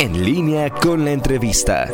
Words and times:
En 0.00 0.24
línea 0.24 0.70
con 0.70 1.04
la 1.04 1.12
entrevista. 1.12 1.86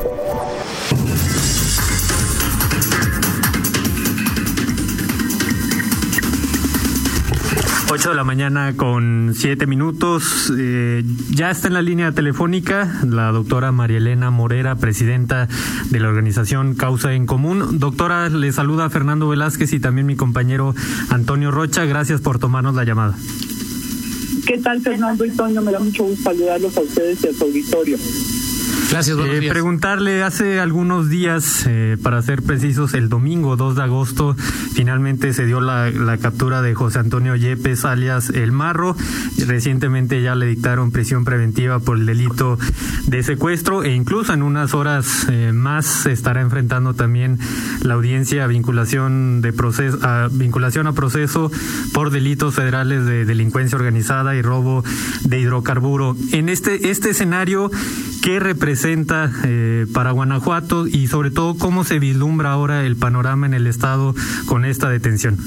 8 7.88 8.10
de 8.10 8.14
la 8.14 8.22
mañana 8.22 8.74
con 8.76 9.32
7 9.34 9.66
minutos. 9.66 10.52
Eh, 10.56 11.02
ya 11.30 11.50
está 11.50 11.66
en 11.66 11.74
la 11.74 11.82
línea 11.82 12.12
telefónica 12.12 13.00
la 13.04 13.32
doctora 13.32 13.72
María 13.72 13.96
Elena 13.96 14.30
Morera, 14.30 14.76
presidenta 14.76 15.48
de 15.90 15.98
la 15.98 16.06
organización 16.06 16.76
Causa 16.76 17.12
en 17.12 17.26
Común. 17.26 17.80
Doctora, 17.80 18.28
le 18.28 18.52
saluda 18.52 18.88
Fernando 18.88 19.28
Velázquez 19.28 19.72
y 19.72 19.80
también 19.80 20.06
mi 20.06 20.14
compañero 20.14 20.76
Antonio 21.10 21.50
Rocha. 21.50 21.84
Gracias 21.86 22.20
por 22.20 22.38
tomarnos 22.38 22.76
la 22.76 22.84
llamada. 22.84 23.16
¿Qué 24.46 24.58
tal, 24.58 24.80
Fernando 24.80 25.24
y 25.24 25.30
Toño? 25.30 25.60
Me 25.60 25.72
da 25.72 25.80
mucho 25.80 26.04
gusto 26.04 26.22
saludarlos 26.22 26.76
a 26.76 26.80
ustedes 26.80 27.24
y 27.24 27.28
a 27.28 27.32
su 27.32 27.44
auditorio. 27.44 27.98
Gracias, 28.88 29.18
eh, 29.18 29.48
Preguntarle, 29.50 30.22
hace 30.22 30.60
algunos 30.60 31.08
días, 31.08 31.64
eh, 31.66 31.96
para 32.00 32.22
ser 32.22 32.42
precisos, 32.42 32.94
el 32.94 33.08
domingo 33.08 33.56
2 33.56 33.74
de 33.74 33.82
agosto, 33.82 34.36
finalmente 34.74 35.32
se 35.32 35.44
dio 35.44 35.60
la, 35.60 35.90
captura 36.20 36.62
de 36.62 36.74
José 36.74 37.00
Antonio 37.00 37.34
Yepes, 37.34 37.84
alias 37.84 38.30
El 38.30 38.52
Marro. 38.52 38.96
Recientemente 39.44 40.22
ya 40.22 40.36
le 40.36 40.46
dictaron 40.46 40.92
prisión 40.92 41.24
preventiva 41.24 41.80
por 41.80 41.98
el 41.98 42.06
delito 42.06 42.58
de 43.06 43.22
secuestro 43.24 43.82
e 43.82 43.92
incluso 43.92 44.32
en 44.32 44.42
unas 44.42 44.72
horas 44.72 45.26
eh, 45.30 45.52
más 45.52 45.84
se 45.86 46.12
estará 46.12 46.40
enfrentando 46.40 46.94
también 46.94 47.38
la 47.82 47.94
audiencia 47.94 48.44
a 48.44 48.46
vinculación, 48.46 49.42
de 49.42 49.52
proceso, 49.52 49.98
a 50.02 50.28
vinculación 50.30 50.86
a 50.86 50.92
proceso 50.92 51.50
por 51.92 52.10
delitos 52.10 52.54
federales 52.54 53.04
de 53.04 53.24
delincuencia 53.24 53.76
organizada 53.76 54.36
y 54.36 54.42
robo 54.42 54.84
de 55.24 55.40
hidrocarburo. 55.40 56.16
En 56.32 56.48
este, 56.48 56.90
este 56.90 57.10
escenario, 57.10 57.70
¿qué 58.22 58.38
representa 58.38 58.75
presenta 58.76 59.32
eh, 59.46 59.86
para 59.94 60.10
Guanajuato 60.10 60.86
y 60.86 61.06
sobre 61.06 61.30
todo 61.30 61.56
cómo 61.56 61.82
se 61.82 61.98
vislumbra 61.98 62.52
ahora 62.52 62.84
el 62.84 62.94
panorama 62.94 63.46
en 63.46 63.54
el 63.54 63.66
estado 63.66 64.14
con 64.44 64.66
esta 64.66 64.90
detención. 64.90 65.38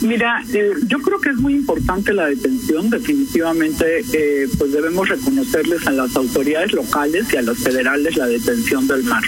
Mira, 0.00 0.42
eh, 0.54 0.70
yo 0.86 1.00
creo 1.02 1.20
que 1.20 1.28
es 1.28 1.36
muy 1.36 1.52
importante 1.52 2.14
la 2.14 2.24
detención. 2.24 2.88
Definitivamente, 2.88 4.00
eh, 4.14 4.48
pues 4.56 4.72
debemos 4.72 5.06
reconocerles 5.06 5.86
a 5.86 5.90
las 5.90 6.16
autoridades 6.16 6.72
locales 6.72 7.26
y 7.30 7.36
a 7.36 7.42
las 7.42 7.58
federales 7.58 8.16
la 8.16 8.26
detención 8.26 8.86
del 8.86 9.04
mar. 9.04 9.22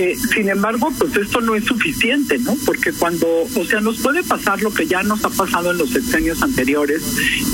Eh, 0.00 0.16
sin 0.16 0.48
embargo, 0.48 0.90
pues 0.98 1.14
esto 1.14 1.42
no 1.42 1.54
es 1.54 1.64
suficiente, 1.66 2.38
¿no? 2.38 2.56
Porque 2.64 2.90
cuando, 2.90 3.26
o 3.54 3.64
sea, 3.66 3.82
nos 3.82 3.98
puede 3.98 4.24
pasar 4.24 4.62
lo 4.62 4.72
que 4.72 4.86
ya 4.86 5.02
nos 5.02 5.22
ha 5.26 5.28
pasado 5.28 5.72
en 5.72 5.76
los 5.76 5.90
sexenios 5.90 6.42
anteriores, 6.42 7.02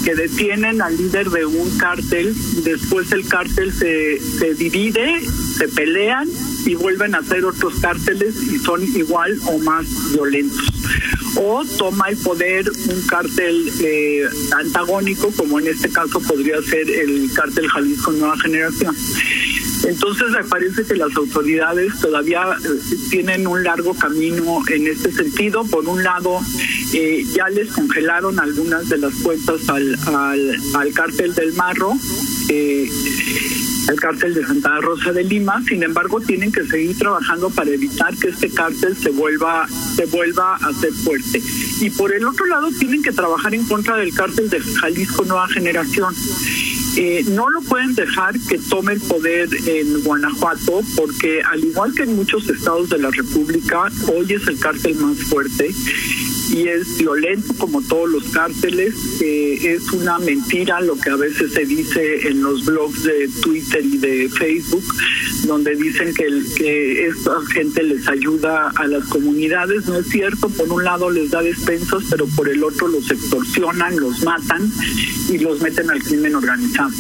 que 0.05 0.15
detienen 0.15 0.81
al 0.81 0.97
líder 0.97 1.31
de 1.31 1.45
un 1.45 1.77
cártel, 1.77 2.37
después 2.63 3.11
el 3.11 3.27
cártel 3.27 3.73
se, 3.73 4.21
se 4.21 4.55
divide, 4.55 5.23
se 5.59 5.67
pelean 5.67 6.29
y 6.65 6.77
vuelven 6.77 7.17
a 7.17 7.19
hacer 7.19 7.45
otros 7.45 7.81
cárteles 7.81 8.37
y 8.45 8.61
son 8.61 8.81
igual 8.97 9.37
o 9.47 9.59
más 9.59 10.13
violentos. 10.13 10.69
O 11.35 11.65
toma 11.77 12.11
el 12.11 12.17
poder 12.17 12.71
un 12.71 13.07
cártel 13.09 13.73
eh, 13.81 14.23
antagónico, 14.57 15.33
como 15.33 15.59
en 15.59 15.67
este 15.67 15.91
caso 15.91 16.21
podría 16.21 16.63
ser 16.63 16.89
el 16.89 17.29
cártel 17.35 17.69
Jalisco 17.69 18.13
Nueva 18.13 18.39
Generación. 18.39 18.97
Entonces 19.85 20.31
me 20.31 20.45
parece 20.45 20.85
que 20.85 20.97
las 20.97 21.15
autoridades 21.17 22.01
todavía 22.01 22.43
eh, 22.65 22.97
tienen 23.11 23.47
un 23.47 23.63
largo 23.63 23.95
camino 23.95 24.63
en 24.69 24.87
este 24.87 25.13
sentido. 25.13 25.65
Por 25.65 25.87
un 25.89 26.03
lado, 26.03 26.41
eh, 26.93 27.25
ya 27.35 27.49
les 27.49 27.71
congelaron 27.73 28.39
algunas 28.41 28.89
de 28.89 28.99
las 28.99 29.15
cuentas 29.17 29.69
al, 29.69 29.97
al, 30.07 30.57
al 30.75 30.93
cártel 30.93 31.35
del 31.35 31.53
Marro. 31.55 31.93
Eh, 32.49 32.89
al 33.89 34.01
cártel 34.01 34.35
de 34.35 34.45
Santa 34.45 34.81
Rosa 34.81 35.13
de 35.13 35.23
Lima, 35.23 35.63
sin 35.63 35.83
embargo 35.83 36.21
tienen 36.21 36.51
que 36.51 36.65
seguir 36.65 36.99
trabajando 36.99 37.51
para 37.51 37.71
evitar 37.71 38.17
que 38.17 38.29
este 38.29 38.51
cártel 38.51 38.97
se 38.97 39.11
vuelva 39.11 39.67
se 39.95 40.07
vuelva 40.07 40.57
a 40.57 40.73
ser 40.73 40.93
fuerte. 40.93 41.41
Y 41.81 41.91
por 41.91 42.13
el 42.13 42.27
otro 42.27 42.47
lado 42.47 42.69
tienen 42.79 43.03
que 43.03 43.13
trabajar 43.13 43.55
en 43.55 43.65
contra 43.65 43.97
del 43.97 44.13
cártel 44.13 44.51
de 44.51 44.61
Jalisco 44.61 45.25
Nueva 45.25 45.49
Generación. 45.49 46.15
Eh, 46.99 47.25
no 47.29 47.51
lo 47.51 47.61
pueden 47.61 47.95
dejar 47.95 48.35
que 48.49 48.59
tome 48.59 48.95
el 48.95 49.01
poder 49.03 49.49
en 49.67 50.03
Guanajuato 50.03 50.81
porque 50.97 51.43
al 51.43 51.63
igual 51.63 51.93
que 51.95 52.05
en 52.05 52.17
muchos 52.17 52.49
estados 52.49 52.89
de 52.89 52.99
la 52.99 53.11
República, 53.11 53.91
hoy 54.15 54.33
es 54.33 54.47
el 54.49 54.59
cártel 54.59 54.95
más 54.97 55.19
fuerte 55.25 55.75
y 56.57 56.69
es 56.69 56.97
violento 56.97 57.53
como 57.59 57.83
todos 57.83 58.09
los 58.09 58.25
cárteles. 58.31 58.95
Eh, 59.21 59.75
es 59.75 59.93
una 59.93 60.19
mentira 60.19 60.81
lo 60.81 60.97
que 60.97 61.11
a 61.11 61.17
veces 61.17 61.53
se 61.53 61.67
dice 61.67 62.29
en 62.29 62.43
los 62.43 62.65
blogs 62.65 63.03
de 63.03 63.29
Twitter 63.43 63.85
y 63.85 63.99
de 63.99 64.29
Facebook, 64.31 64.85
donde 65.45 65.77
dicen 65.77 66.15
que, 66.15 66.27
esta 67.07 67.33
gente 67.53 67.83
les 67.83 68.09
ayuda 68.09 68.71
a 68.71 68.87
las 68.87 69.05
comunidades. 69.05 69.87
No 69.87 69.99
es 69.99 70.09
cierto, 70.09 70.49
por 70.49 70.69
un 70.71 70.83
lado 70.83 71.11
les 71.11 71.31
da 71.31 71.43
despensas, 71.43 72.05
pero 72.09 72.27
por 72.35 72.49
el 72.49 72.65
otro 72.65 72.89
los 72.89 73.11
extorsionan, 73.11 74.01
los 74.01 74.23
matan 74.23 74.71
y 75.29 75.39
los 75.39 75.61
meten 75.61 75.91
al 75.91 76.03
crimen 76.03 76.35
organizado. 76.37 76.91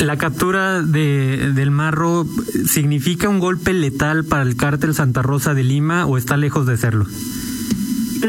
La 0.00 0.18
captura 0.18 0.82
de, 0.82 1.52
del 1.54 1.70
marro 1.70 2.26
significa 2.66 3.28
un 3.28 3.38
golpe 3.38 3.72
letal 3.72 4.24
para 4.24 4.42
el 4.42 4.56
cártel 4.56 4.94
Santa 4.94 5.22
Rosa 5.22 5.54
de 5.54 5.62
Lima 5.62 6.04
o 6.06 6.18
está 6.18 6.36
lejos 6.36 6.66
de 6.66 6.76
serlo? 6.76 7.06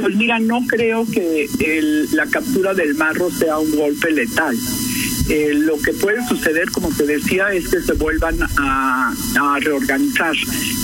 Pues 0.06 0.18
mira, 0.18 0.38
no 0.38 0.62
creo 0.68 1.04
que 1.12 1.50
la 2.12 2.28
captura 2.28 2.76
del 2.76 2.94
marro 2.94 3.32
sea 3.32 3.58
un 3.58 3.76
golpe 3.76 4.12
letal. 4.12 4.56
Eh, 5.32 5.52
lo 5.56 5.80
que 5.80 5.94
puede 5.94 6.24
suceder, 6.28 6.70
como 6.70 6.90
te 6.90 7.08
decía, 7.08 7.52
es 7.52 7.68
que 7.70 7.82
se 7.82 7.94
vuelvan 7.94 8.38
a, 8.58 9.16
reorganizar. 9.62 10.36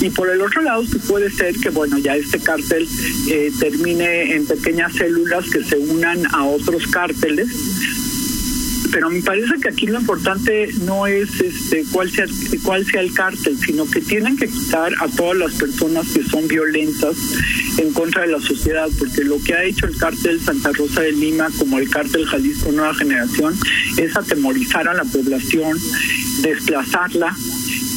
Y 0.02 0.10
por 0.10 0.28
el 0.28 0.42
otro 0.42 0.64
lado, 0.64 0.84
puede 1.08 1.30
ser 1.30 1.56
que, 1.58 1.70
bueno, 1.70 2.00
ya 2.00 2.16
este 2.16 2.40
cártel 2.40 2.88
eh, 3.30 3.52
termine 3.60 4.34
en 4.34 4.48
pequeñas 4.48 4.92
células 4.94 5.46
que 5.52 5.64
se 5.66 5.78
unan 5.78 6.26
a 6.34 6.44
otros 6.44 6.88
cárteles 6.88 8.00
pero 8.91 9.09
me 9.09 9.22
parece 9.22 9.53
que 9.62 9.69
aquí 9.69 9.88
lo 9.88 10.00
importante 10.00 10.69
no 10.81 11.07
es 11.07 11.29
este 11.40 11.85
cuál 11.91 12.12
sea 12.12 12.25
cuál 12.63 12.85
sea 12.85 13.02
el 13.02 13.13
cártel, 13.13 13.57
sino 13.57 13.90
que 13.90 14.02
tienen 14.02 14.38
que 14.38 14.47
quitar 14.47 14.94
a 15.00 15.07
todas 15.07 15.38
las 15.38 15.53
personas 15.53 16.07
que 16.09 16.24
son 16.24 16.47
violentas 16.47 17.16
en 17.78 17.94
contra 17.94 18.24
de 18.24 18.34
la 18.34 18.41
sociedad, 18.41 18.90
porque 19.00 19.24
lo 19.24 19.41
que 19.41 19.53
ha 19.53 19.63
hecho 19.63 19.85
el 19.85 19.97
cártel 19.97 20.41
Santa 20.41 20.72
Rosa 20.74 21.01
de 21.01 21.12
Lima, 21.13 21.47
como 21.57 21.80
el 21.80 21.90
cártel 21.90 22.25
Jalisco 22.25 22.72
Nueva 22.72 22.94
Generación, 22.96 23.57
es 23.97 24.16
atemorizar 24.16 24.88
a 24.88 24.94
la 24.94 25.03
población, 25.03 25.78
desplazarla 26.41 27.35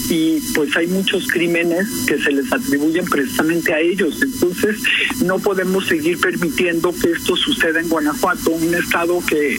y 0.08 0.40
pues 0.54 0.76
hay 0.76 0.86
muchos 0.88 1.26
crímenes 1.28 1.88
que 2.06 2.18
se 2.18 2.30
les 2.32 2.52
atribuyen 2.52 3.04
precisamente 3.04 3.72
a 3.72 3.80
ellos. 3.80 4.20
Entonces 4.22 4.76
no 5.24 5.38
podemos 5.38 5.86
seguir 5.86 6.18
permitiendo 6.18 6.92
que 6.92 7.12
esto 7.12 7.36
suceda 7.36 7.80
en 7.80 7.88
Guanajuato, 7.88 8.50
un 8.50 8.74
estado 8.74 9.22
que 9.26 9.58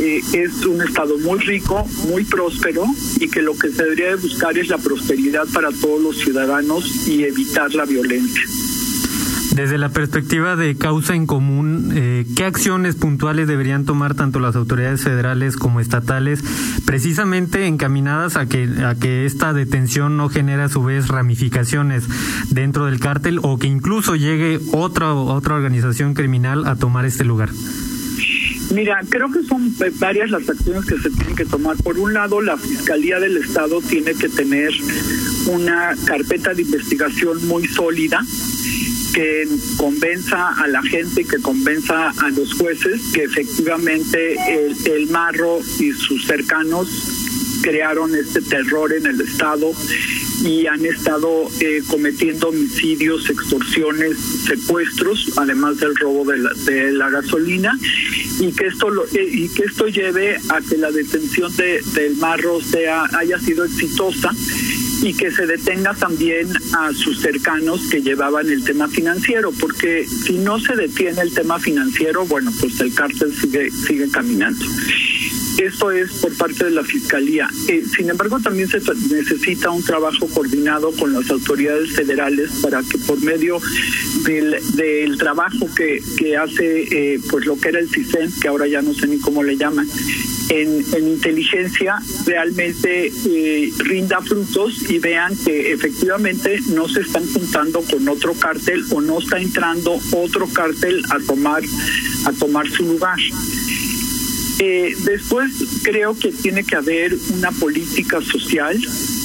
eh, 0.00 0.22
es 0.32 0.64
un 0.66 0.82
estado 0.82 1.18
muy 1.18 1.38
rico, 1.40 1.84
muy 2.08 2.24
próspero 2.24 2.84
y 3.18 3.28
que 3.28 3.42
lo 3.42 3.56
que 3.56 3.70
se 3.70 3.82
debería 3.82 4.08
de 4.08 4.16
buscar 4.16 4.56
es 4.58 4.68
la 4.68 4.78
prosperidad 4.78 5.46
para 5.52 5.70
todos 5.70 6.00
los 6.02 6.18
ciudadanos 6.18 7.06
y 7.06 7.24
evitar 7.24 7.74
la 7.74 7.84
violencia. 7.84 8.42
Desde 9.54 9.78
la 9.78 9.88
perspectiva 9.88 10.56
de 10.56 10.76
causa 10.76 11.14
en 11.14 11.26
común, 11.26 11.92
eh, 11.94 12.26
¿qué 12.36 12.44
acciones 12.44 12.96
puntuales 12.96 13.48
deberían 13.48 13.84
tomar 13.84 14.14
tanto 14.14 14.40
las 14.40 14.56
autoridades 14.56 15.02
federales 15.02 15.56
como 15.56 15.80
estatales, 15.80 16.44
precisamente 16.84 17.66
encaminadas 17.66 18.36
a 18.36 18.46
que, 18.46 18.68
a 18.84 18.94
que 18.94 19.26
esta 19.26 19.52
detención 19.52 20.16
no 20.16 20.28
genere 20.28 20.62
a 20.62 20.68
su 20.68 20.82
vez 20.82 21.08
ramificaciones 21.08 22.04
dentro 22.50 22.86
del 22.86 23.00
cártel 23.00 23.40
o 23.42 23.58
que 23.58 23.66
incluso 23.66 24.16
llegue 24.16 24.60
otra, 24.72 25.14
otra 25.14 25.54
organización 25.54 26.14
criminal 26.14 26.66
a 26.66 26.76
tomar 26.76 27.06
este 27.06 27.24
lugar? 27.24 27.50
Mira, 28.74 29.00
creo 29.08 29.30
que 29.32 29.42
son 29.44 29.74
varias 29.98 30.30
las 30.30 30.48
acciones 30.48 30.84
que 30.84 30.98
se 30.98 31.10
tienen 31.10 31.34
que 31.34 31.46
tomar. 31.46 31.76
Por 31.78 31.98
un 31.98 32.12
lado, 32.12 32.42
la 32.42 32.56
Fiscalía 32.58 33.18
del 33.18 33.38
Estado 33.38 33.80
tiene 33.80 34.14
que 34.14 34.28
tener 34.28 34.72
una 35.46 35.94
carpeta 36.04 36.52
de 36.52 36.62
investigación 36.62 37.46
muy 37.46 37.66
sólida 37.66 38.20
que 39.12 39.46
convenza 39.76 40.50
a 40.52 40.66
la 40.68 40.82
gente, 40.82 41.24
que 41.24 41.38
convenza 41.38 42.10
a 42.10 42.30
los 42.30 42.54
jueces 42.54 43.00
que 43.12 43.24
efectivamente 43.24 44.36
el, 44.86 45.08
Marro 45.08 45.60
y 45.78 45.92
sus 45.92 46.26
cercanos 46.26 46.88
crearon 47.62 48.14
este 48.14 48.40
terror 48.42 48.92
en 48.92 49.06
el 49.06 49.20
Estado 49.20 49.72
y 50.44 50.66
han 50.66 50.84
estado 50.84 51.48
eh, 51.60 51.82
cometiendo 51.88 52.48
homicidios, 52.48 53.28
extorsiones, 53.28 54.16
secuestros, 54.46 55.32
además 55.36 55.78
del 55.78 55.96
robo 55.96 56.24
de 56.24 56.38
la, 56.38 56.52
de 56.54 56.92
la 56.92 57.10
gasolina, 57.10 57.76
y 58.38 58.52
que 58.52 58.66
esto 58.66 58.90
lo, 58.90 59.04
eh, 59.06 59.28
y 59.30 59.48
que 59.48 59.64
esto 59.64 59.88
lleve 59.88 60.36
a 60.48 60.60
que 60.60 60.76
la 60.76 60.90
detención 60.92 61.54
de, 61.56 61.80
del 61.94 62.16
Marro 62.16 62.60
sea 62.60 63.04
haya 63.18 63.38
sido 63.40 63.64
exitosa 63.64 64.30
y 65.02 65.14
que 65.14 65.30
se 65.30 65.46
detenga 65.46 65.94
también 65.94 66.48
a 66.76 66.92
sus 66.92 67.20
cercanos 67.20 67.80
que 67.90 68.02
llevaban 68.02 68.48
el 68.50 68.64
tema 68.64 68.88
financiero, 68.88 69.52
porque 69.52 70.06
si 70.06 70.38
no 70.38 70.58
se 70.58 70.74
detiene 70.76 71.20
el 71.20 71.32
tema 71.32 71.58
financiero, 71.58 72.26
bueno, 72.26 72.52
pues 72.60 72.80
el 72.80 72.94
cárcel 72.94 73.34
sigue 73.34 73.70
sigue 73.70 74.10
caminando. 74.10 74.64
Esto 75.58 75.90
es 75.90 76.12
por 76.12 76.36
parte 76.36 76.66
de 76.66 76.70
la 76.70 76.84
Fiscalía. 76.84 77.48
Eh, 77.68 77.82
sin 77.96 78.08
embargo, 78.08 78.38
también 78.38 78.68
se 78.68 78.80
necesita 79.10 79.70
un 79.70 79.82
trabajo 79.82 80.28
coordinado 80.28 80.92
con 80.92 81.12
las 81.12 81.28
autoridades 81.30 81.90
federales 81.92 82.50
para 82.62 82.80
que 82.82 82.96
por 82.98 83.20
medio 83.20 83.60
del, 84.24 84.56
del 84.74 85.18
trabajo 85.18 85.68
que, 85.74 86.00
que 86.16 86.36
hace 86.36 87.14
eh, 87.14 87.20
pues 87.28 87.44
lo 87.44 87.58
que 87.58 87.70
era 87.70 87.80
el 87.80 87.88
CISEN, 87.88 88.32
que 88.40 88.46
ahora 88.46 88.68
ya 88.68 88.82
no 88.82 88.94
sé 88.94 89.08
ni 89.08 89.18
cómo 89.18 89.42
le 89.42 89.56
llaman, 89.56 89.88
en, 90.48 90.84
en 90.94 91.08
inteligencia 91.08 91.96
realmente 92.26 93.12
eh, 93.26 93.72
rinda 93.78 94.20
frutos 94.22 94.90
y 94.90 94.98
vean 94.98 95.36
que 95.36 95.72
efectivamente 95.72 96.60
no 96.68 96.88
se 96.88 97.00
están 97.00 97.26
juntando 97.26 97.82
con 97.82 98.08
otro 98.08 98.34
cártel 98.34 98.84
o 98.90 99.00
no 99.00 99.18
está 99.18 99.38
entrando 99.38 99.98
otro 100.12 100.48
cártel 100.48 101.02
a 101.10 101.18
tomar 101.26 101.62
a 102.24 102.32
tomar 102.32 102.68
su 102.70 102.84
lugar. 102.84 103.18
Eh, 104.60 104.96
después 105.04 105.52
creo 105.84 106.18
que 106.18 106.32
tiene 106.32 106.64
que 106.64 106.74
haber 106.74 107.16
una 107.30 107.52
política 107.52 108.20
social 108.20 108.76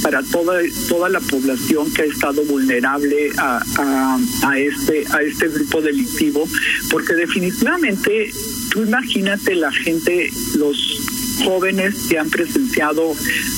para 0.04 0.22
toda 0.22 0.62
toda 0.88 1.10
la 1.10 1.20
población 1.22 1.92
que 1.92 2.04
ha 2.04 2.06
estado 2.06 2.44
vulnerable 2.44 3.32
a, 3.38 3.64
a, 3.78 4.20
a 4.44 4.60
este 4.60 5.06
a 5.12 5.24
este 5.24 5.48
grupo 5.48 5.82
delictivo, 5.82 6.48
porque 6.92 7.16
definitivamente 7.16 8.32
tú 8.70 8.84
imagínate 8.84 9.56
la 9.56 9.72
gente 9.72 10.30
los 10.56 10.78
jóvenes 11.44 11.96
que 12.10 12.18
han 12.18 12.30
presenciado 12.30 13.14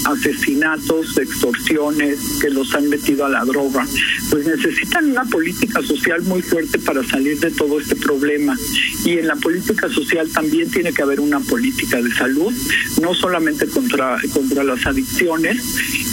asesinatos, 0.06 1.18
extorsiones, 1.18 2.19
que 2.42 2.50
los 2.50 2.74
han 2.75 2.89
metido 2.89 3.25
a 3.25 3.30
la 3.30 3.44
droga, 3.45 3.86
pues 4.30 4.45
necesitan 4.45 5.12
una 5.12 5.25
política 5.25 5.81
social 5.81 6.22
muy 6.24 6.42
fuerte 6.42 6.80
para 6.80 7.04
salir 7.04 7.39
de 7.39 7.51
todo 7.51 7.80
este 7.80 7.95
problema. 7.95 8.57
Y 9.04 9.18
en 9.18 9.27
la 9.27 9.36
política 9.36 9.89
social 9.89 10.30
también 10.30 10.69
tiene 10.69 10.94
que 10.94 11.01
haber 11.01 11.19
una 11.19 11.39
política 11.39 12.01
de 12.01 12.12
salud, 12.13 12.54
no 13.01 13.13
solamente 13.13 13.68
contra, 13.68 14.18
contra 14.33 14.63
las 14.63 14.86
adicciones, 14.86 15.63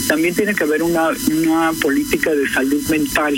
también 0.07 0.35
tiene 0.35 0.53
que 0.53 0.63
haber 0.63 0.83
una, 0.83 1.09
una 1.31 1.73
política 1.73 2.33
de 2.33 2.47
salud 2.49 2.81
mental. 2.89 3.35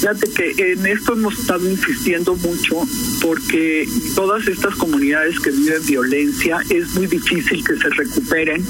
Fíjate 0.00 0.30
que 0.30 0.72
en 0.72 0.86
esto 0.86 1.12
hemos 1.12 1.38
estado 1.38 1.68
insistiendo 1.68 2.34
mucho 2.34 2.82
porque 3.22 3.88
todas 4.14 4.46
estas 4.48 4.74
comunidades 4.74 5.38
que 5.40 5.50
viven 5.50 5.86
violencia 5.86 6.58
es 6.68 6.94
muy 6.94 7.06
difícil 7.06 7.64
que 7.64 7.76
se 7.76 7.88
recuperen 7.90 8.64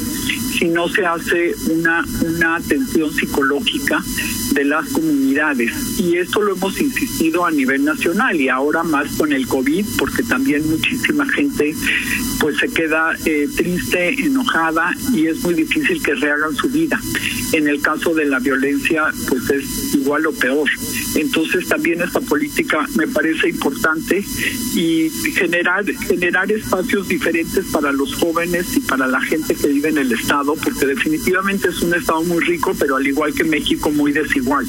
si 0.58 0.68
no 0.68 0.88
se 0.88 1.04
hace 1.04 1.54
una, 1.70 2.04
una 2.20 2.56
atención 2.56 3.12
psicológica 3.12 4.02
de 4.52 4.64
las 4.64 4.86
comunidades. 4.90 5.72
Y 5.98 6.16
esto 6.18 6.42
lo 6.42 6.54
hemos 6.54 6.78
insistido 6.80 7.46
a 7.46 7.50
nivel 7.50 7.84
nacional 7.84 8.38
y 8.40 8.48
ahora 8.48 8.82
más 8.82 9.08
con 9.16 9.32
el 9.32 9.46
COVID, 9.46 9.86
porque 9.98 10.22
también 10.22 10.68
muchísima 10.68 11.26
gente 11.30 11.74
pues 12.38 12.58
se 12.58 12.68
queda 12.68 13.16
eh, 13.24 13.48
triste, 13.56 14.14
enojada 14.24 14.94
y 15.12 15.26
es 15.26 15.42
muy 15.42 15.54
difícil 15.54 16.02
que 16.02 16.14
rehagan 16.14 16.54
su 16.54 16.68
vida. 16.68 17.00
En 17.52 17.68
el 17.68 17.80
caso 17.80 18.14
de 18.14 18.24
la 18.24 18.38
violencia, 18.38 19.04
pues 19.28 19.50
es 19.50 19.94
igual 19.94 20.26
o 20.26 20.32
peor. 20.32 20.68
Entonces 21.14 21.68
también 21.68 22.00
esta 22.00 22.20
política 22.20 22.86
me 22.96 23.06
parece 23.06 23.50
importante 23.50 24.24
y 24.74 25.10
generar 25.34 25.84
generar 25.84 26.50
espacios 26.50 27.08
diferentes 27.08 27.64
para 27.66 27.92
los 27.92 28.14
jóvenes 28.14 28.76
y 28.76 28.80
para 28.80 29.06
la 29.06 29.20
gente 29.20 29.54
que 29.54 29.68
vive 29.68 29.90
en 29.90 29.98
el 29.98 30.12
estado, 30.12 30.54
porque 30.56 30.86
definitivamente 30.86 31.68
es 31.68 31.80
un 31.82 31.94
estado 31.94 32.22
muy 32.22 32.42
rico, 32.44 32.74
pero 32.78 32.96
al 32.96 33.06
igual 33.06 33.34
que 33.34 33.44
México 33.44 33.90
muy 33.90 34.12
desigual. 34.12 34.66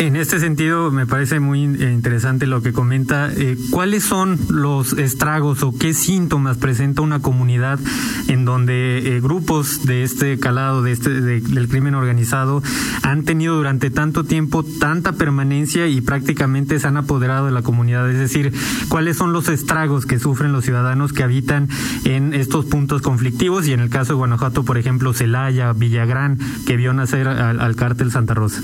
En 0.00 0.16
este 0.16 0.40
sentido, 0.40 0.90
me 0.90 1.04
parece 1.04 1.40
muy 1.40 1.62
interesante 1.62 2.46
lo 2.46 2.62
que 2.62 2.72
comenta. 2.72 3.30
Eh, 3.36 3.58
¿Cuáles 3.70 4.02
son 4.02 4.38
los 4.48 4.94
estragos 4.94 5.62
o 5.62 5.76
qué 5.76 5.92
síntomas 5.92 6.56
presenta 6.56 7.02
una 7.02 7.20
comunidad 7.20 7.78
en 8.26 8.46
donde 8.46 8.96
eh, 8.96 9.20
grupos 9.20 9.84
de 9.84 10.02
este 10.02 10.38
calado, 10.38 10.82
de 10.82 10.92
este 10.92 11.10
de, 11.20 11.42
del 11.42 11.68
crimen 11.68 11.94
organizado, 11.94 12.62
han 13.02 13.24
tenido 13.24 13.56
durante 13.56 13.90
tanto 13.90 14.24
tiempo 14.24 14.64
tanta 14.64 15.12
permanencia 15.12 15.86
y 15.86 16.00
prácticamente 16.00 16.80
se 16.80 16.88
han 16.88 16.96
apoderado 16.96 17.44
de 17.44 17.52
la 17.52 17.60
comunidad? 17.60 18.10
Es 18.10 18.18
decir, 18.18 18.54
¿cuáles 18.88 19.18
son 19.18 19.34
los 19.34 19.50
estragos 19.50 20.06
que 20.06 20.18
sufren 20.18 20.50
los 20.50 20.64
ciudadanos 20.64 21.12
que 21.12 21.24
habitan 21.24 21.68
en 22.04 22.32
estos 22.32 22.64
puntos 22.64 23.02
conflictivos? 23.02 23.68
Y 23.68 23.74
en 23.74 23.80
el 23.80 23.90
caso 23.90 24.14
de 24.14 24.16
Guanajuato, 24.16 24.64
por 24.64 24.78
ejemplo, 24.78 25.12
Celaya, 25.12 25.74
Villagrán, 25.74 26.38
que 26.66 26.76
vio 26.78 26.94
nacer 26.94 27.28
al, 27.28 27.60
al 27.60 27.76
cártel 27.76 28.10
Santa 28.10 28.32
Rosa. 28.32 28.62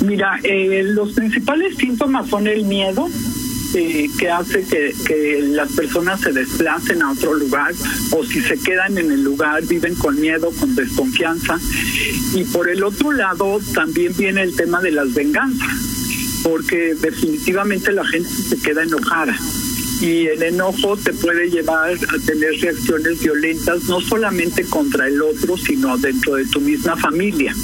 Mira, 0.00 0.38
eh, 0.42 0.82
los 0.84 1.12
principales 1.12 1.76
síntomas 1.76 2.28
son 2.28 2.46
el 2.46 2.64
miedo, 2.64 3.08
eh, 3.74 4.08
que 4.18 4.28
hace 4.30 4.64
que, 4.64 4.94
que, 5.06 5.42
las 5.42 5.72
personas 5.72 6.20
se 6.20 6.32
desplacen 6.32 7.02
a 7.02 7.12
otro 7.12 7.34
lugar 7.34 7.72
o 8.10 8.24
si 8.24 8.42
se 8.42 8.58
quedan 8.58 8.98
en 8.98 9.10
el 9.10 9.22
lugar 9.22 9.62
viven 9.66 9.94
con 9.94 10.20
miedo, 10.20 10.50
con 10.58 10.74
desconfianza. 10.74 11.58
Y 12.34 12.44
por 12.44 12.68
el 12.68 12.82
otro 12.84 13.12
lado 13.12 13.60
también 13.74 14.14
viene 14.16 14.42
el 14.42 14.54
tema 14.56 14.80
de 14.80 14.90
las 14.90 15.14
venganzas, 15.14 15.72
porque 16.42 16.94
definitivamente 17.00 17.92
la 17.92 18.04
gente 18.04 18.28
se 18.30 18.58
queda 18.58 18.82
enojada 18.82 19.36
y 20.02 20.26
el 20.26 20.42
enojo 20.42 20.96
te 20.96 21.12
puede 21.12 21.48
llevar 21.48 21.94
a 21.94 22.26
tener 22.26 22.54
reacciones 22.60 23.20
violentas 23.20 23.84
no 23.84 24.00
solamente 24.00 24.64
contra 24.64 25.06
el 25.06 25.22
otro, 25.22 25.56
sino 25.56 25.96
dentro 25.96 26.34
de 26.34 26.44
tu 26.46 26.60
misma 26.60 26.96
familia. 26.96 27.54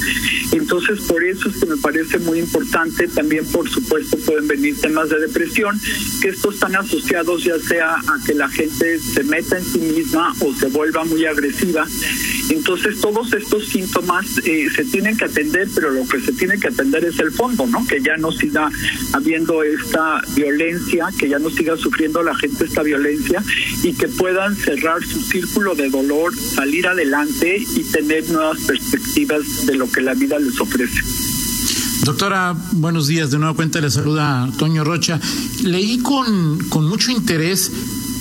Entonces, 0.53 1.01
por 1.01 1.25
eso 1.25 1.49
es 1.49 1.57
que 1.57 1.67
me 1.67 1.77
parece 1.79 2.19
muy 2.21 2.39
importante, 2.39 3.09
también 3.09 3.45
por 3.47 3.69
supuesto 3.69 4.17
pueden 4.19 4.47
venir 4.47 4.81
temas 4.81 5.09
de 5.09 5.19
depresión, 5.19 5.81
que 6.23 6.29
estos 6.29 6.55
están 6.55 6.77
asociados 6.77 7.43
ya 7.43 7.59
sea 7.59 7.97
a 7.97 8.25
que 8.25 8.35
la 8.35 8.49
gente 8.49 9.01
se 9.01 9.25
meta 9.25 9.59
en 9.59 9.65
sí 9.65 9.81
misma 9.81 10.33
o 10.39 10.55
se 10.55 10.67
vuelva 10.67 11.05
muy 11.05 11.25
agresiva. 11.27 11.87
Entonces, 12.51 13.01
todos 13.01 13.33
estos 13.33 13.67
síntomas 13.67 14.27
eh, 14.45 14.69
se 14.75 14.85
tienen 14.85 15.17
que 15.17 15.25
atender, 15.25 15.69
pero 15.75 15.91
lo 15.91 16.07
que 16.07 16.21
se 16.21 16.33
tiene 16.33 16.59
que 16.59 16.69
atender 16.69 17.05
es 17.05 17.19
el 17.19 17.33
fondo, 17.33 17.67
¿no? 17.67 17.85
Que 17.85 18.01
ya 18.01 18.17
no 18.17 18.31
siga 18.31 18.71
habiendo 19.13 19.65
esta 19.65 20.21
violencia, 20.37 21.09
que 21.19 21.29
ya 21.29 21.41
no 21.41 21.51
siga 21.51 21.77
sufriendo 21.77 22.23
la 22.29 22.35
gente 22.35 22.65
esta 22.65 22.83
violencia 22.83 23.43
y 23.83 23.95
que 23.95 24.09
puedan 24.09 24.55
cerrar 24.55 25.03
su 25.03 25.21
círculo 25.21 25.75
de 25.75 25.89
dolor, 25.89 26.37
salir 26.37 26.87
adelante 26.87 27.63
y 27.75 27.85
tener 27.85 28.29
nuevas 28.31 28.61
perspectivas 28.61 29.67
de 29.67 29.75
lo 29.75 29.91
que 29.91 30.03
la 30.03 30.15
vida 30.15 30.39
les 30.39 30.61
ofrece. 30.61 31.01
Doctora, 32.05 32.55
buenos 32.73 33.07
días. 33.07 33.31
De 33.31 33.39
nueva 33.39 33.55
cuenta 33.55 33.81
le 33.81 33.91
saluda 33.91 34.49
Toño 34.59 34.85
Rocha. 34.85 35.21
Leí 35.63 35.99
con, 35.99 36.59
con 36.69 36.87
mucho 36.87 37.11
interés 37.11 37.73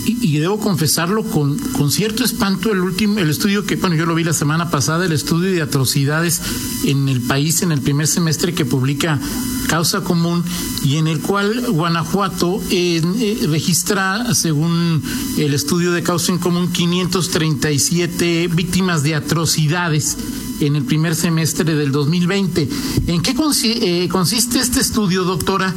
y, 0.05 0.35
y, 0.35 0.39
debo 0.39 0.57
confesarlo 0.57 1.23
con, 1.23 1.57
con 1.57 1.91
cierto 1.91 2.23
espanto 2.23 2.71
el 2.71 2.79
último 2.79 3.19
el 3.19 3.29
estudio 3.29 3.65
que 3.65 3.75
bueno 3.75 3.97
yo 3.97 4.05
lo 4.05 4.15
vi 4.15 4.23
la 4.23 4.31
semana 4.31 4.69
pasada 4.71 5.05
el 5.05 5.11
estudio 5.11 5.51
de 5.51 5.61
atrocidades 5.61 6.41
en 6.85 7.09
el 7.09 7.19
país 7.19 7.61
en 7.61 7.73
el 7.73 7.81
primer 7.81 8.07
semestre 8.07 8.53
que 8.53 8.63
publica 8.63 9.19
causa 9.67 10.01
común 10.01 10.43
y 10.83 10.97
en 10.97 11.07
el 11.07 11.19
cual 11.19 11.65
Guanajuato 11.69 12.61
eh, 12.71 13.01
registra 13.49 14.33
según 14.33 15.03
el 15.37 15.53
estudio 15.53 15.91
de 15.91 16.03
causa 16.03 16.31
en 16.31 16.39
común 16.39 16.71
537 16.71 18.49
víctimas 18.53 19.03
de 19.03 19.15
atrocidades 19.15 20.17
en 20.59 20.75
el 20.75 20.83
primer 20.83 21.15
semestre 21.15 21.75
del 21.75 21.91
2020. 21.91 22.67
¿En 23.07 23.21
qué 23.21 23.35
eh, 23.63 24.07
consiste 24.09 24.59
este 24.59 24.79
estudio, 24.79 25.23
doctora? 25.23 25.73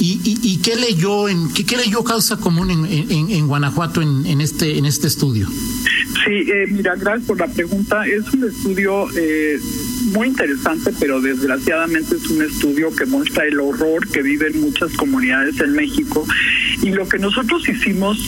¿Y, 0.00 0.58
qué 0.58 0.76
leyó 0.76 1.28
en 1.28 1.52
qué, 1.52 1.76
leyó 1.76 2.04
causa 2.04 2.36
común 2.36 2.70
en, 2.70 2.84
en, 2.84 3.30
en 3.30 3.46
Guanajuato 3.46 4.02
en, 4.02 4.26
en, 4.26 4.40
este 4.40 4.76
en 4.76 4.86
este 4.86 5.06
estudio? 5.06 5.48
Sí, 6.24 6.50
eh, 6.50 6.66
mira, 6.70 6.94
gracias 6.96 7.26
por 7.26 7.38
la 7.38 7.48
pregunta. 7.48 8.06
Es 8.06 8.32
un 8.32 8.44
estudio 8.44 9.06
eh, 9.16 9.58
muy 10.12 10.28
interesante, 10.28 10.92
pero 10.98 11.20
desgraciadamente 11.20 12.16
es 12.16 12.26
un 12.28 12.42
estudio 12.42 12.94
que 12.94 13.06
muestra 13.06 13.46
el 13.46 13.60
horror 13.60 14.06
que 14.08 14.22
viven 14.22 14.60
muchas 14.60 14.92
comunidades 14.92 15.60
en 15.60 15.72
México. 15.72 16.26
Y 16.82 16.90
lo 16.90 17.08
que 17.08 17.18
nosotros 17.18 17.68
hicimos 17.68 18.18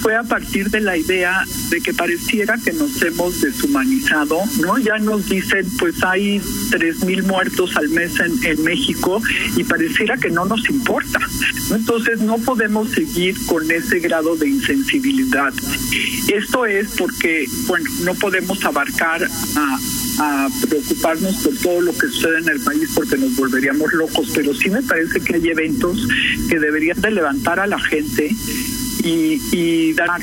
fue 0.00 0.16
a 0.16 0.22
partir 0.22 0.70
de 0.70 0.80
la 0.80 0.96
idea 0.96 1.44
de 1.70 1.80
que 1.80 1.94
pareciera 1.94 2.58
que 2.62 2.72
nos 2.72 3.00
hemos 3.02 3.40
deshumanizado, 3.40 4.38
¿no? 4.60 4.78
Ya 4.78 4.98
nos 4.98 5.28
dicen, 5.28 5.66
pues 5.78 6.02
hay 6.02 6.40
tres 6.70 7.04
mil 7.04 7.22
muertos 7.22 7.76
al 7.76 7.88
mes 7.90 8.18
en, 8.20 8.44
en, 8.44 8.64
México 8.64 9.20
y 9.56 9.64
pareciera 9.64 10.16
que 10.16 10.30
no 10.30 10.44
nos 10.44 10.68
importa. 10.68 11.20
Entonces 11.70 12.20
no 12.20 12.38
podemos 12.38 12.90
seguir 12.90 13.34
con 13.46 13.70
ese 13.70 14.00
grado 14.00 14.36
de 14.36 14.48
insensibilidad. 14.48 15.52
Esto 16.28 16.66
es 16.66 16.88
porque, 16.96 17.46
bueno, 17.66 17.88
no 18.02 18.14
podemos 18.14 18.64
abarcar 18.64 19.28
a 19.56 19.78
a 20.18 20.48
preocuparnos 20.68 21.36
por 21.36 21.56
todo 21.58 21.80
lo 21.80 21.92
que 21.92 22.06
sucede 22.08 22.38
en 22.38 22.48
el 22.48 22.60
país 22.60 22.90
porque 22.94 23.16
nos 23.16 23.36
volveríamos 23.36 23.92
locos, 23.92 24.28
pero 24.34 24.54
sí 24.54 24.70
me 24.70 24.82
parece 24.82 25.20
que 25.20 25.36
hay 25.36 25.48
eventos 25.48 26.06
que 26.48 26.58
deberían 26.58 27.00
de 27.00 27.10
levantar 27.10 27.60
a 27.60 27.66
la 27.66 27.78
gente 27.78 28.34
y, 29.02 29.40
y 29.52 29.92
dar. 29.92 30.20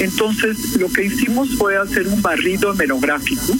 Entonces, 0.00 0.76
lo 0.78 0.88
que 0.88 1.06
hicimos 1.06 1.50
fue 1.56 1.76
hacer 1.76 2.08
un 2.08 2.20
barrido 2.22 2.72
hemerográfico 2.72 3.54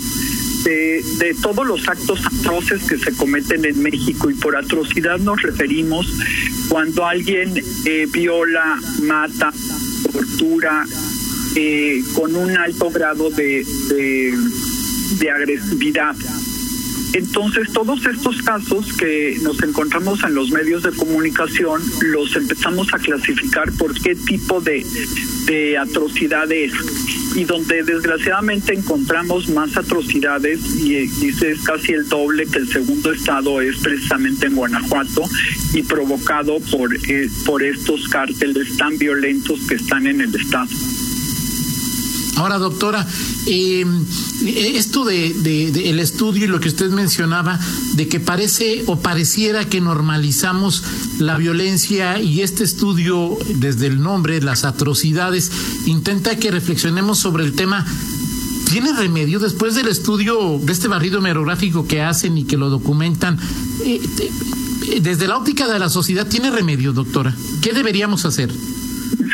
de, 0.64 1.02
de, 1.19 1.35
todos 1.40 1.66
los 1.66 1.88
actos 1.88 2.21
atroces 2.25 2.83
que 2.85 2.99
se 2.99 3.12
cometen 3.12 3.64
en 3.64 3.83
México 3.83 4.31
y 4.31 4.35
por 4.35 4.57
atrocidad 4.57 5.19
nos 5.19 5.42
referimos 5.42 6.07
cuando 6.69 7.04
alguien 7.04 7.52
eh, 7.85 8.07
viola, 8.11 8.81
mata, 9.02 9.52
tortura, 10.12 10.85
eh, 11.54 12.02
con 12.14 12.35
un 12.35 12.50
alto 12.57 12.90
grado 12.90 13.31
de, 13.31 13.64
de 13.88 14.35
agresividad. 15.31 16.16
Entonces, 17.14 17.71
todos 17.73 18.07
estos 18.07 18.40
casos 18.42 18.92
que 18.95 19.38
nos 19.42 19.62
encontramos 19.62 20.25
en 20.25 20.35
los 20.35 20.50
medios 20.50 20.83
de 20.83 20.92
comunicación 20.92 21.83
los 22.00 22.35
empezamos 22.37 22.88
a 22.95 22.99
clasificar 22.99 23.71
por 23.73 23.92
qué 24.00 24.14
tipo 24.14 24.61
de, 24.62 24.85
de 25.45 25.76
atrocidades 25.76 26.73
y 27.35 27.45
donde 27.45 27.83
desgraciadamente 27.83 28.75
encontramos 28.75 29.49
más 29.50 29.76
atrocidades 29.76 30.61
y, 30.76 30.97
es 30.97 31.61
casi 31.64 31.92
el 31.92 32.09
doble 32.09 32.47
que 32.47 32.59
el 32.59 32.69
segundo 32.69 33.12
estado 33.12 33.61
es 33.61 33.76
precisamente 33.78 34.47
en 34.47 34.54
Guanajuato 34.54 35.23
y 35.75 35.83
provocado 35.83 36.61
por, 36.71 36.95
eh, 36.95 37.28
por 37.45 37.62
estos 37.62 38.09
cárteles 38.09 38.76
tan 38.76 38.97
violentos 38.97 39.61
que 39.69 39.75
están 39.75 40.07
en 40.07 40.21
el 40.21 40.35
estado. 40.35 40.71
Ahora, 42.37 42.59
doctora, 42.59 43.07
eh, 43.47 43.85
esto 44.75 45.05
de, 45.05 45.91
el 45.91 45.99
estudio 46.01 46.47
y 46.47 46.49
lo 46.49 46.61
que 46.61 46.69
usted 46.69 46.91
mencionaba, 46.91 47.59
de 47.95 48.09
que 48.09 48.21
parece 48.21 48.85
o 48.87 48.99
pareciera 48.99 49.67
que 49.67 49.81
normalizamos 49.81 50.83
la 51.19 51.37
violencia 51.37 52.21
y 52.21 52.41
este 52.41 52.65
estudio, 52.65 53.37
desde 53.57 53.87
el 53.87 54.03
nombre, 54.03 54.41
las 54.41 54.65
atrocidades, 54.65 55.53
intenta 55.87 56.37
que 56.37 56.51
reflexionemos 56.51 57.19
sobre 57.19 57.45
el 57.45 57.53
tema 57.53 57.87
¿Tiene 58.73 58.95
remedio 58.95 59.39
después 59.39 59.75
del 59.75 59.89
estudio 59.89 60.59
de 60.59 60.73
este 60.73 60.89
barrido 60.89 61.19
hemerográfico 61.19 61.87
que 61.87 62.01
hacen 62.01 62.39
y 62.39 62.45
que 62.45 62.57
lo 62.57 62.71
documentan? 62.71 63.39
Eh, 63.85 64.01
eh, 64.19 65.01
desde 65.03 65.29
la 65.29 65.37
óptica 65.37 65.71
de 65.71 65.79
la 65.79 65.91
sociedad, 65.91 66.27
¿tiene 66.27 66.51
remedio, 66.51 66.95
doctora? 66.95 67.37
¿Qué 67.61 67.75
deberíamos 67.75 68.25
hacer? 68.25 68.51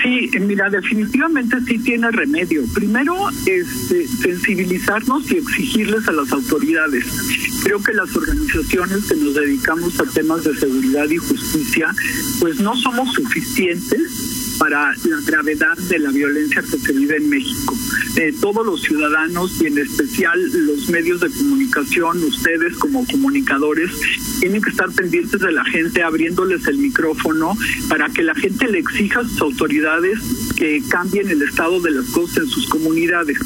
Sí, 0.03 0.31
mira, 0.41 0.71
definitivamente 0.71 1.57
sí 1.67 1.79
tiene 1.79 2.11
remedio. 2.11 2.63
Primero, 2.75 3.15
este, 3.47 4.07
sensibilizarnos 4.07 5.31
y 5.31 5.39
exigirles 5.39 6.07
a 6.09 6.13
las 6.13 6.31
autoridades. 6.33 7.05
Creo 7.65 7.83
que 7.83 7.93
las 7.95 8.15
organizaciones 8.15 9.05
que 9.09 9.17
nos 9.17 9.35
dedicamos 9.35 9.99
a 10.01 10.05
temas 10.05 10.45
de 10.45 10.55
seguridad 10.55 11.09
y 11.09 11.17
justicia, 11.17 11.95
pues 12.41 12.61
no 12.61 12.77
somos 12.77 13.13
suficientes 13.15 14.57
para 14.59 14.93
la 15.05 15.21
gravedad 15.25 15.77
de 15.77 15.99
la 15.99 16.11
violencia 16.11 16.63
que 16.63 16.79
se 16.79 16.93
vive 16.93 17.17
en 17.17 17.29
México. 17.29 17.77
Eh, 18.19 18.35
todos 18.41 18.67
los 18.67 18.83
ciudadanos 18.83 19.63
y 19.63 19.67
en 19.67 19.79
especial 19.79 20.41
los 20.67 20.89
medios 20.89 21.21
de 21.21 21.31
comunicación, 21.31 22.25
ustedes 22.25 22.77
como 22.77 23.07
comunicadores, 23.07 23.93
tienen 24.41 24.61
que 24.61 24.71
estar 24.71 24.91
pendientes 24.91 25.41
de 25.41 25.53
la 25.53 25.65
gente, 25.65 26.03
abriéndoles 26.03 26.67
el 26.67 26.79
micrófono 26.79 27.57
para 27.89 28.09
que 28.09 28.25
la 28.25 28.35
gente 28.35 28.67
le 28.67 28.81
exija 28.81 29.21
a 29.21 29.25
sus 29.25 29.41
autoridades 29.41 30.19
que 30.57 30.83
cambien 30.89 31.31
el 31.31 31.43
estado 31.43 31.81
de 31.81 31.93
las 31.93 32.07
cosas 32.07 32.39
en 32.39 32.49
sus 32.49 32.69
comunidades. 32.69 33.39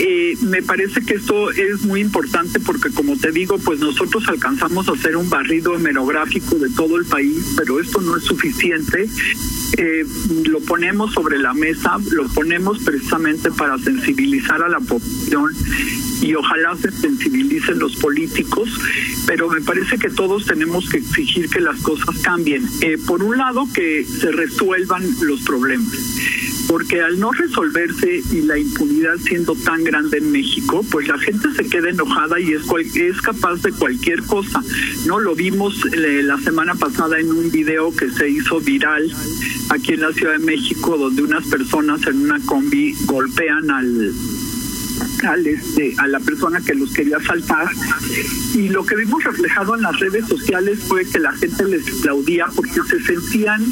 Eh, 0.00 0.36
me 0.42 0.62
parece 0.62 1.02
que 1.02 1.14
esto 1.14 1.50
es 1.50 1.82
muy 1.82 2.00
importante 2.00 2.60
porque 2.60 2.90
como 2.90 3.16
te 3.16 3.32
digo, 3.32 3.58
pues 3.58 3.80
nosotros 3.80 4.22
alcanzamos 4.28 4.88
a 4.88 4.92
hacer 4.92 5.16
un 5.16 5.28
barrido 5.28 5.74
hemerográfico 5.74 6.54
de 6.54 6.70
todo 6.70 6.96
el 6.96 7.04
país, 7.04 7.54
pero 7.56 7.80
esto 7.80 8.00
no 8.00 8.16
es 8.16 8.24
suficiente. 8.24 9.08
Eh, 9.76 10.04
lo 10.46 10.60
ponemos 10.60 11.12
sobre 11.12 11.38
la 11.38 11.52
mesa, 11.54 11.98
lo 12.10 12.26
ponemos 12.28 12.78
precisamente 12.82 13.50
para 13.50 13.78
sensibilizar 13.78 14.62
a 14.62 14.68
la 14.68 14.80
población 14.80 15.52
y 16.20 16.34
ojalá 16.34 16.76
se 16.76 16.90
sensibilicen 16.90 17.78
los 17.78 17.96
políticos, 17.96 18.70
pero 19.26 19.48
me 19.48 19.60
parece 19.60 19.98
que 19.98 20.10
todos 20.10 20.46
tenemos 20.46 20.88
que 20.88 20.98
exigir 20.98 21.48
que 21.48 21.60
las 21.60 21.80
cosas 21.82 22.18
cambien. 22.22 22.66
Eh, 22.80 22.98
por 23.06 23.22
un 23.22 23.36
lado, 23.36 23.68
que 23.72 24.04
se 24.04 24.32
resuelvan 24.32 25.04
los 25.20 25.42
problemas 25.42 25.96
porque 26.68 27.00
al 27.00 27.18
no 27.18 27.32
resolverse 27.32 28.22
y 28.30 28.42
la 28.42 28.58
impunidad 28.58 29.16
siendo 29.16 29.54
tan 29.56 29.82
grande 29.82 30.18
en 30.18 30.30
México, 30.30 30.84
pues 30.90 31.08
la 31.08 31.18
gente 31.18 31.48
se 31.56 31.68
queda 31.68 31.88
enojada 31.88 32.38
y 32.38 32.52
es, 32.52 32.62
es 32.94 33.20
capaz 33.22 33.62
de 33.62 33.72
cualquier 33.72 34.22
cosa. 34.24 34.62
No 35.06 35.18
lo 35.18 35.34
vimos 35.34 35.74
eh, 35.92 36.22
la 36.22 36.38
semana 36.38 36.74
pasada 36.74 37.18
en 37.18 37.32
un 37.32 37.50
video 37.50 37.90
que 37.96 38.10
se 38.10 38.28
hizo 38.28 38.60
viral 38.60 39.10
aquí 39.70 39.94
en 39.94 40.02
la 40.02 40.12
Ciudad 40.12 40.32
de 40.32 40.44
México, 40.44 40.98
donde 40.98 41.22
unas 41.22 41.46
personas 41.46 42.06
en 42.06 42.20
una 42.20 42.38
combi 42.40 42.94
golpean 43.06 43.70
al 43.70 44.12
este, 45.44 45.94
a 45.98 46.06
la 46.06 46.20
persona 46.20 46.60
que 46.60 46.74
los 46.74 46.92
quería 46.92 47.16
asaltar 47.16 47.68
y 48.54 48.68
lo 48.68 48.84
que 48.84 48.96
vimos 48.96 49.22
reflejado 49.24 49.74
en 49.74 49.82
las 49.82 49.98
redes 49.98 50.26
sociales 50.26 50.78
fue 50.86 51.04
que 51.04 51.18
la 51.18 51.32
gente 51.32 51.64
les 51.64 51.82
aplaudía 51.98 52.46
porque 52.54 52.80
se 52.88 53.00
sentían 53.00 53.64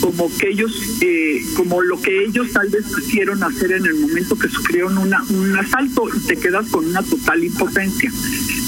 como 0.00 0.30
que 0.36 0.50
ellos, 0.50 0.72
eh, 1.00 1.40
como 1.56 1.82
lo 1.82 2.00
que 2.00 2.24
ellos 2.24 2.52
tal 2.52 2.68
vez 2.68 2.84
quisieron 2.94 3.42
hacer 3.42 3.72
en 3.72 3.86
el 3.86 3.94
momento 3.94 4.36
que 4.38 4.48
sufrieron 4.48 4.98
una, 4.98 5.22
un 5.30 5.56
asalto 5.56 6.04
y 6.14 6.20
te 6.26 6.36
quedas 6.36 6.68
con 6.70 6.86
una 6.86 7.02
total 7.02 7.42
impotencia. 7.44 8.10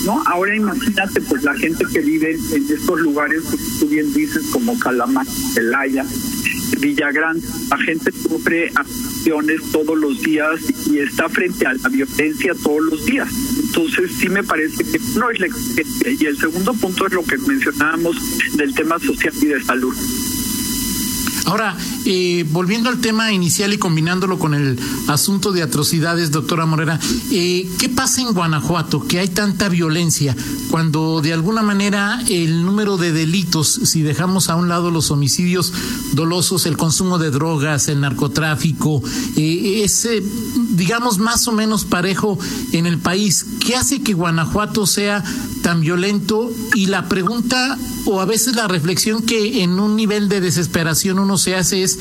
¿no? 0.05 0.23
Ahora 0.27 0.55
imagínate 0.55 1.21
pues 1.23 1.43
la 1.43 1.55
gente 1.55 1.85
que 1.93 2.01
vive 2.01 2.39
en 2.53 2.73
estos 2.73 3.01
lugares, 3.01 3.43
que 3.45 3.57
tú 3.79 3.89
bien 3.89 4.13
dices, 4.13 4.47
como 4.51 4.79
Calamar, 4.79 5.27
Celaya, 5.27 6.05
Villagrán, 6.81 7.41
la 7.71 7.79
gente 7.79 8.13
sufre 8.13 8.71
acciones 8.75 9.61
todos 9.73 9.99
los 9.99 10.23
días 10.23 10.61
y 10.87 10.99
está 10.99 11.29
frente 11.29 11.67
a 11.67 11.75
la 11.75 11.89
violencia 11.89 12.55
todos 12.63 12.83
los 12.83 13.05
días. 13.05 13.29
Entonces 13.65 14.13
sí 14.19 14.29
me 14.29 14.43
parece 14.43 14.85
que 14.85 14.99
no 15.17 15.31
es 15.31 15.41
la 15.41 15.47
existencia. 15.47 16.11
Y 16.19 16.27
el 16.27 16.39
segundo 16.39 16.73
punto 16.75 17.07
es 17.07 17.13
lo 17.13 17.25
que 17.25 17.37
mencionábamos 17.39 18.17
del 18.57 18.75
tema 18.75 18.99
social 18.99 19.35
y 19.41 19.47
de 19.47 19.63
salud. 19.63 19.95
Ahora, 21.49 21.75
eh, 22.05 22.45
volviendo 22.51 22.91
al 22.91 23.01
tema 23.01 23.33
inicial 23.33 23.73
y 23.73 23.79
combinándolo 23.79 24.39
con 24.39 24.53
el 24.53 24.79
asunto 25.07 25.51
de 25.51 25.63
atrocidades, 25.63 26.31
doctora 26.31 26.67
Morera, 26.67 27.01
eh, 27.31 27.67
¿qué 27.79 27.89
pasa 27.89 28.21
en 28.21 28.35
Guanajuato? 28.35 29.07
Que 29.07 29.21
hay 29.21 29.29
tanta 29.29 29.71
violencia 29.71 30.37
cuando 30.71 31.23
de 31.23 31.33
alguna 31.33 31.63
manera 31.63 32.23
el 32.29 32.67
número 32.67 32.99
de 32.99 33.13
delitos, 33.13 33.81
si 33.85 34.03
dejamos 34.03 34.51
a 34.51 34.57
un 34.57 34.69
lado 34.69 34.91
los 34.91 35.11
homicidios 35.11 35.73
dolosos, 36.13 36.67
el 36.67 36.77
consumo 36.77 37.17
de 37.17 37.31
drogas, 37.31 37.89
el 37.89 38.03
narcotráfico, 38.03 39.03
eh, 39.37 39.81
es, 39.85 40.07
digamos, 40.73 41.17
más 41.17 41.49
o 41.49 41.53
menos 41.53 41.87
parejo 41.87 42.39
en 42.73 42.85
el 42.85 42.99
país. 42.99 43.47
¿Qué 43.67 43.75
hace 43.75 44.03
que 44.03 44.13
Guanajuato 44.13 44.87
sea 44.87 45.25
tan 45.69 45.83
violento? 45.83 46.51
Y 46.75 46.87
la 46.87 47.11
pregunta, 47.11 47.77
o 48.07 48.23
a 48.23 48.25
veces 48.25 48.57
la 48.57 48.69
reflexión 48.69 49.21
que 49.21 49.63
en 49.63 49.79
un 49.79 49.97
nivel 49.97 50.31
de 50.31 50.41
desesperación 50.41 51.19
uno 51.19 51.37
se 51.37 51.57
hace 51.57 51.83
es, 51.83 51.99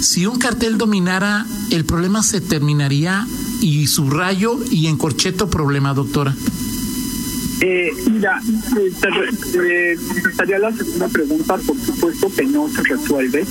si 0.00 0.24
un 0.26 0.38
cartel 0.38 0.78
dominara, 0.78 1.44
el 1.72 1.84
problema 1.84 2.22
se 2.22 2.40
terminaría 2.40 3.26
y 3.60 3.88
subrayo 3.88 4.60
y 4.70 4.86
encorcheto 4.86 5.50
problema, 5.50 5.94
doctora. 5.94 6.32
Eh, 7.60 7.90
mira, 8.08 8.40
te, 8.72 9.96
contestaría 9.96 10.60
la 10.60 10.72
segunda 10.72 11.08
pregunta, 11.08 11.56
por 11.56 11.76
supuesto 11.76 12.32
que 12.36 12.44
no 12.44 12.68
se 12.68 12.84
resuelve, 12.84 13.44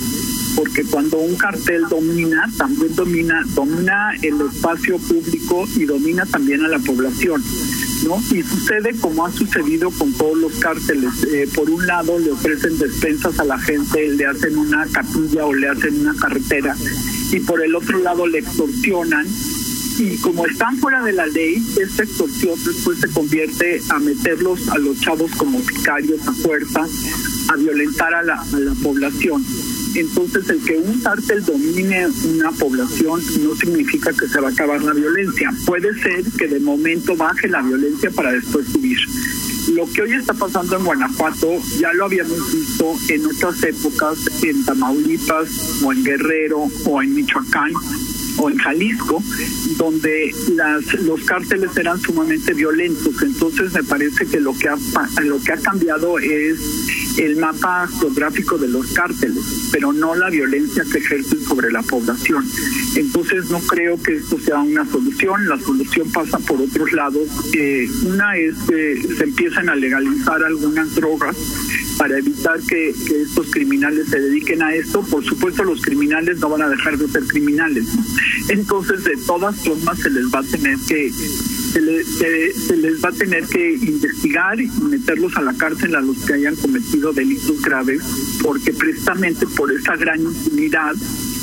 porque 0.56 0.82
cuando 0.84 1.18
un 1.18 1.36
cartel 1.36 1.82
domina, 1.90 2.48
también 2.56 2.94
domina, 2.94 3.42
domina 3.54 4.12
el 4.22 4.40
espacio 4.50 4.96
público 4.96 5.68
y 5.76 5.84
domina 5.84 6.24
también 6.24 6.64
a 6.64 6.68
la 6.68 6.78
población. 6.78 7.44
¿No? 8.04 8.22
Y 8.30 8.42
sucede 8.42 8.96
como 9.00 9.26
ha 9.26 9.32
sucedido 9.32 9.90
con 9.90 10.12
todos 10.12 10.38
los 10.38 10.52
cárteles. 10.54 11.10
Eh, 11.30 11.48
por 11.54 11.68
un 11.70 11.86
lado 11.86 12.18
le 12.18 12.32
ofrecen 12.32 12.78
despensas 12.78 13.38
a 13.38 13.44
la 13.44 13.58
gente, 13.58 14.08
le 14.08 14.26
hacen 14.26 14.56
una 14.56 14.86
capilla 14.86 15.46
o 15.46 15.54
le 15.54 15.68
hacen 15.68 16.00
una 16.00 16.14
carretera 16.14 16.76
y 17.30 17.40
por 17.40 17.62
el 17.62 17.74
otro 17.74 17.98
lado 17.98 18.26
le 18.26 18.38
extorsionan 18.38 19.26
y 19.98 20.16
como 20.18 20.46
están 20.46 20.76
fuera 20.78 21.02
de 21.02 21.12
la 21.12 21.26
ley, 21.26 21.60
esta 21.80 22.04
extorsión 22.04 22.54
después 22.64 23.00
se 23.00 23.08
convierte 23.08 23.80
a 23.90 23.98
meterlos 23.98 24.68
a 24.68 24.78
los 24.78 25.00
chavos 25.00 25.30
como 25.36 25.60
sicarios 25.60 26.26
a 26.26 26.32
fuerza, 26.34 26.86
a 27.48 27.56
violentar 27.56 28.14
a 28.14 28.22
la, 28.22 28.40
a 28.40 28.58
la 28.60 28.74
población. 28.74 29.44
Entonces, 29.98 30.48
el 30.48 30.62
que 30.62 30.76
un 30.76 31.00
cártel 31.00 31.44
domine 31.44 32.06
una 32.24 32.52
población 32.52 33.20
no 33.42 33.56
significa 33.56 34.12
que 34.12 34.28
se 34.28 34.38
va 34.40 34.48
a 34.48 34.52
acabar 34.52 34.80
la 34.80 34.92
violencia. 34.92 35.52
Puede 35.66 35.92
ser 36.00 36.22
que 36.38 36.46
de 36.46 36.60
momento 36.60 37.16
baje 37.16 37.48
la 37.48 37.62
violencia 37.62 38.08
para 38.12 38.30
después 38.30 38.66
subir. 38.68 38.96
Lo 39.74 39.90
que 39.90 40.02
hoy 40.02 40.12
está 40.12 40.34
pasando 40.34 40.76
en 40.76 40.84
Guanajuato 40.84 41.58
ya 41.80 41.92
lo 41.94 42.04
habíamos 42.04 42.52
visto 42.52 42.94
en 43.08 43.26
otras 43.26 43.60
épocas, 43.64 44.18
en 44.42 44.64
Tamaulipas 44.64 45.82
o 45.82 45.92
en 45.92 46.04
Guerrero 46.04 46.68
o 46.84 47.02
en 47.02 47.14
Michoacán 47.14 47.72
o 48.38 48.48
en 48.48 48.56
Jalisco, 48.56 49.20
donde 49.76 50.32
las, 50.54 50.94
los 51.02 51.20
cárteles 51.24 51.76
eran 51.76 52.00
sumamente 52.00 52.54
violentos. 52.54 53.20
Entonces 53.20 53.72
me 53.72 53.82
parece 53.82 54.26
que 54.26 54.38
lo 54.38 54.56
que 54.56 54.68
ha, 54.68 54.76
lo 55.24 55.42
que 55.42 55.52
ha 55.52 55.56
cambiado 55.56 56.20
es 56.20 56.58
el 57.18 57.36
mapa 57.36 57.88
geográfico 58.00 58.58
de 58.58 58.68
los 58.68 58.86
cárteles, 58.92 59.68
pero 59.72 59.92
no 59.92 60.14
la 60.14 60.30
violencia 60.30 60.84
que 60.90 60.98
ejercen 60.98 61.42
sobre 61.44 61.70
la 61.70 61.82
población. 61.82 62.44
Entonces 62.94 63.50
no 63.50 63.58
creo 63.60 64.00
que 64.00 64.16
esto 64.16 64.38
sea 64.38 64.60
una 64.60 64.86
solución, 64.86 65.48
la 65.48 65.58
solución 65.58 66.10
pasa 66.12 66.38
por 66.38 66.60
otros 66.60 66.92
lados. 66.92 67.28
Eh, 67.52 67.88
una 68.04 68.36
es 68.36 68.54
que 68.68 69.02
se 69.16 69.24
empiezan 69.24 69.68
a 69.68 69.76
legalizar 69.76 70.42
algunas 70.44 70.94
drogas 70.94 71.36
para 71.98 72.16
evitar 72.18 72.60
que, 72.68 72.90
estos 72.90 73.50
criminales 73.50 74.08
se 74.08 74.20
dediquen 74.20 74.62
a 74.62 74.74
esto. 74.74 75.02
Por 75.02 75.24
supuesto, 75.24 75.64
los 75.64 75.82
criminales 75.82 76.38
no 76.38 76.48
van 76.48 76.62
a 76.62 76.68
dejar 76.68 76.96
de 76.96 77.08
ser 77.08 77.24
criminales. 77.24 77.86
Entonces, 78.48 79.04
de 79.04 79.16
todas 79.26 79.56
formas, 79.56 79.98
se 79.98 80.10
les 80.10 80.26
va 80.26 80.38
a 80.38 80.44
tener 80.44 80.76
que 80.86 81.10
se, 81.72 82.76
les 82.76 83.04
va 83.04 83.08
a 83.08 83.12
tener 83.12 83.44
que 83.46 83.72
investigar 83.74 84.60
y 84.60 84.68
meterlos 84.68 85.36
a 85.36 85.42
la 85.42 85.54
cárcel 85.54 85.94
a 85.94 86.00
los 86.00 86.16
que 86.24 86.34
hayan 86.34 86.56
cometido 86.56 87.12
delitos 87.12 87.60
graves, 87.62 88.02
porque 88.42 88.72
precisamente 88.72 89.46
por 89.56 89.72
esa 89.72 89.96
gran 89.96 90.20
impunidad 90.20 90.94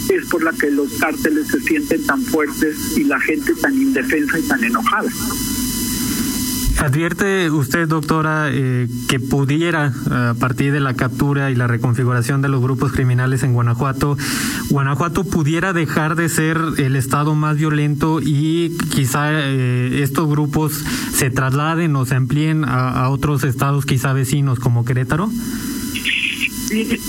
es 0.09 0.25
por 0.29 0.43
la 0.43 0.51
que 0.53 0.69
los 0.71 0.91
cárteles 0.93 1.47
se 1.47 1.59
sienten 1.61 2.05
tan 2.05 2.21
fuertes 2.23 2.97
y 2.97 3.03
la 3.03 3.19
gente 3.19 3.53
tan 3.55 3.73
indefensa 3.73 4.39
y 4.39 4.43
tan 4.43 4.63
enojada. 4.63 5.09
¿Advierte 6.79 7.49
usted, 7.49 7.87
doctora, 7.87 8.49
eh, 8.51 8.87
que 9.07 9.19
pudiera, 9.19 9.93
a 10.11 10.33
partir 10.33 10.71
de 10.71 10.79
la 10.79 10.93
captura 10.93 11.49
y 11.49 11.55
la 11.55 11.67
reconfiguración 11.67 12.41
de 12.41 12.49
los 12.49 12.61
grupos 12.61 12.91
criminales 12.91 13.43
en 13.43 13.53
Guanajuato, 13.53 14.17
Guanajuato 14.69 15.23
pudiera 15.23 15.73
dejar 15.73 16.15
de 16.15 16.29
ser 16.29 16.59
el 16.77 16.95
estado 16.95 17.33
más 17.33 17.57
violento 17.57 18.19
y 18.21 18.77
quizá 18.91 19.29
eh, 19.31 20.03
estos 20.03 20.27
grupos 20.29 20.83
se 21.13 21.29
trasladen 21.29 21.95
o 21.95 22.05
se 22.05 22.15
amplíen 22.15 22.65
a 22.65 23.09
otros 23.09 23.43
estados 23.43 23.85
quizá 23.85 24.13
vecinos 24.13 24.59
como 24.59 24.85
Querétaro? 24.85 25.29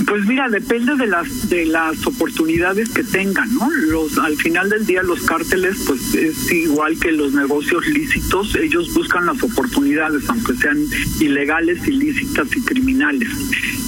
Pues 0.06 0.26
mira, 0.26 0.48
depende 0.48 0.96
de 0.96 1.06
las 1.06 1.48
de 1.48 1.64
las 1.64 2.06
oportunidades 2.06 2.90
que 2.90 3.02
tengan, 3.02 3.52
¿no? 3.54 3.70
Los 3.70 4.18
al 4.18 4.36
final 4.36 4.68
del 4.68 4.84
día 4.84 5.02
los 5.02 5.22
cárteles 5.22 5.78
pues 5.86 6.14
es 6.14 6.52
igual 6.52 6.98
que 6.98 7.10
los 7.12 7.32
negocios 7.32 7.86
lícitos, 7.86 8.54
ellos 8.54 8.92
buscan 8.92 9.26
las 9.26 9.42
oportunidades 9.42 10.28
aunque 10.28 10.54
sean 10.56 10.84
ilegales, 11.20 11.86
ilícitas 11.88 12.48
y 12.54 12.60
criminales. 12.62 13.30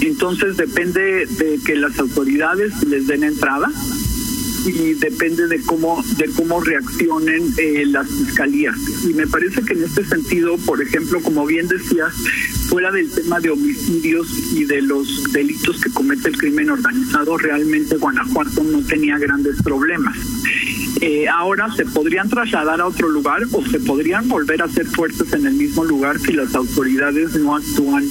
Entonces 0.00 0.56
depende 0.56 1.26
de 1.26 1.58
que 1.64 1.76
las 1.76 1.98
autoridades 1.98 2.82
les 2.84 3.06
den 3.06 3.24
entrada 3.24 3.70
y 4.68 4.94
depende 4.94 5.46
de 5.46 5.60
cómo 5.62 6.02
de 6.16 6.26
cómo 6.36 6.60
reaccionen 6.60 7.52
eh, 7.56 7.84
las 7.86 8.08
fiscalías. 8.08 8.76
Y 9.04 9.14
me 9.14 9.26
parece 9.26 9.62
que 9.62 9.72
en 9.72 9.84
este 9.84 10.04
sentido 10.04 10.56
por 10.58 10.80
ejemplo 10.82 11.20
como 11.22 11.46
bien 11.46 11.68
decías 11.68 12.14
fuera 12.68 12.90
del 12.92 13.10
tema 13.10 13.40
de 13.40 13.50
homicidios 13.50 14.28
y 14.52 14.64
de 14.64 14.82
los 14.82 15.32
delitos 15.32 15.80
que 15.80 15.90
comete 15.90 16.28
el 16.28 16.36
crimen 16.36 16.70
organizado 16.70 17.36
realmente 17.38 17.96
Guanajuato 17.96 18.62
no 18.64 18.82
tenía 18.82 19.18
grandes 19.18 19.62
problemas. 19.62 20.16
Eh, 21.00 21.28
ahora 21.28 21.72
se 21.74 21.84
podrían 21.84 22.28
trasladar 22.28 22.80
a 22.80 22.86
otro 22.86 23.08
lugar 23.08 23.42
o 23.52 23.64
se 23.64 23.78
podrían 23.78 24.28
volver 24.28 24.62
a 24.62 24.68
ser 24.68 24.86
fuertes 24.86 25.32
en 25.32 25.46
el 25.46 25.54
mismo 25.54 25.84
lugar 25.84 26.18
si 26.18 26.32
las 26.32 26.54
autoridades 26.54 27.36
no 27.36 27.54
actúan 27.54 28.04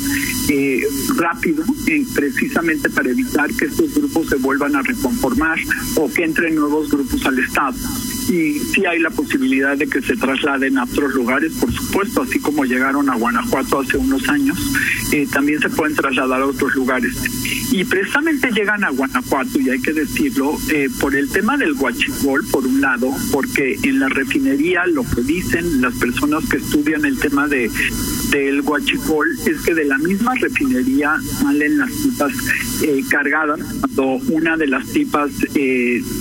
eh, 0.49 0.87
rápido, 1.15 1.63
eh, 1.87 2.05
precisamente 2.13 2.89
para 2.89 3.09
evitar 3.09 3.49
que 3.53 3.65
estos 3.65 3.93
grupos 3.93 4.29
se 4.29 4.35
vuelvan 4.35 4.75
a 4.75 4.81
reconformar 4.81 5.59
o 5.95 6.11
que 6.11 6.23
entren 6.23 6.55
nuevos 6.55 6.89
grupos 6.89 7.25
al 7.25 7.39
Estado 7.39 7.77
y 8.29 8.60
sí 8.60 8.86
hay 8.86 9.00
la 9.00 9.10
posibilidad 9.10 9.77
de 9.77 9.88
que 9.88 10.01
se 10.01 10.15
trasladen 10.15 10.77
a 10.77 10.84
otros 10.84 11.13
lugares, 11.13 11.53
por 11.53 11.72
supuesto, 11.72 12.24
así 12.24 12.39
como 12.39 12.65
llegaron 12.65 13.10
a 13.10 13.15
Guanajuato 13.15 13.79
hace 13.79 13.98
unos 13.98 14.27
años, 14.29 14.57
eh, 15.12 15.27
también 15.31 15.60
se 15.62 15.69
pueden 15.69 15.96
trasladar 15.96 16.41
a 16.41 16.46
otros 16.46 16.75
lugares. 16.75 17.15
Y 17.72 17.84
precisamente 17.86 18.51
llegan 18.51 18.84
a 18.84 18.89
Guanajuato, 18.89 19.60
y 19.60 19.69
hay 19.69 19.81
que 19.81 19.93
decirlo, 19.93 20.57
eh, 20.69 20.89
por 21.00 21.15
el 21.15 21.29
tema 21.29 21.57
del 21.57 21.74
guachicol, 21.74 22.46
por 22.51 22.65
un 22.65 22.81
lado, 22.81 23.13
porque 23.31 23.77
en 23.84 24.00
la 24.00 24.10
refinería 24.10 24.86
lo 24.88 25.03
que 25.03 25.22
dicen 25.22 25.81
las 25.81 25.93
personas 25.96 26.43
que 26.50 26.57
estudian 26.57 27.05
el 27.05 27.17
tema 27.19 27.48
de 27.48 27.69
del 28.31 28.62
guachicol 28.62 29.27
es 29.46 29.62
que 29.62 29.74
de 29.74 29.86
la 29.86 29.98
misma 29.98 30.36
refinería 30.36 31.15
salen 31.39 31.77
las 31.77 31.91
pipas 31.91 32.34
eh, 32.84 33.01
cargadas 33.10 33.60
cuando 33.79 34.05
una 34.29 34.57
de 34.57 34.67
las 34.67 34.86
pipas 34.88 35.31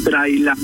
trae 0.05 0.39
la 0.39 0.57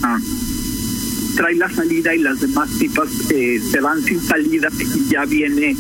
trae 1.43 1.57
la 1.57 1.69
salida 1.69 2.15
y 2.15 2.19
las 2.21 2.41
demás 2.41 2.71
tipas 2.79 3.09
eh, 3.33 3.61
se 3.69 3.81
van 3.81 4.01
sin 4.05 4.21
salida 4.23 4.69
y 4.95 5.09
ya 5.09 5.25
viene 5.25 5.77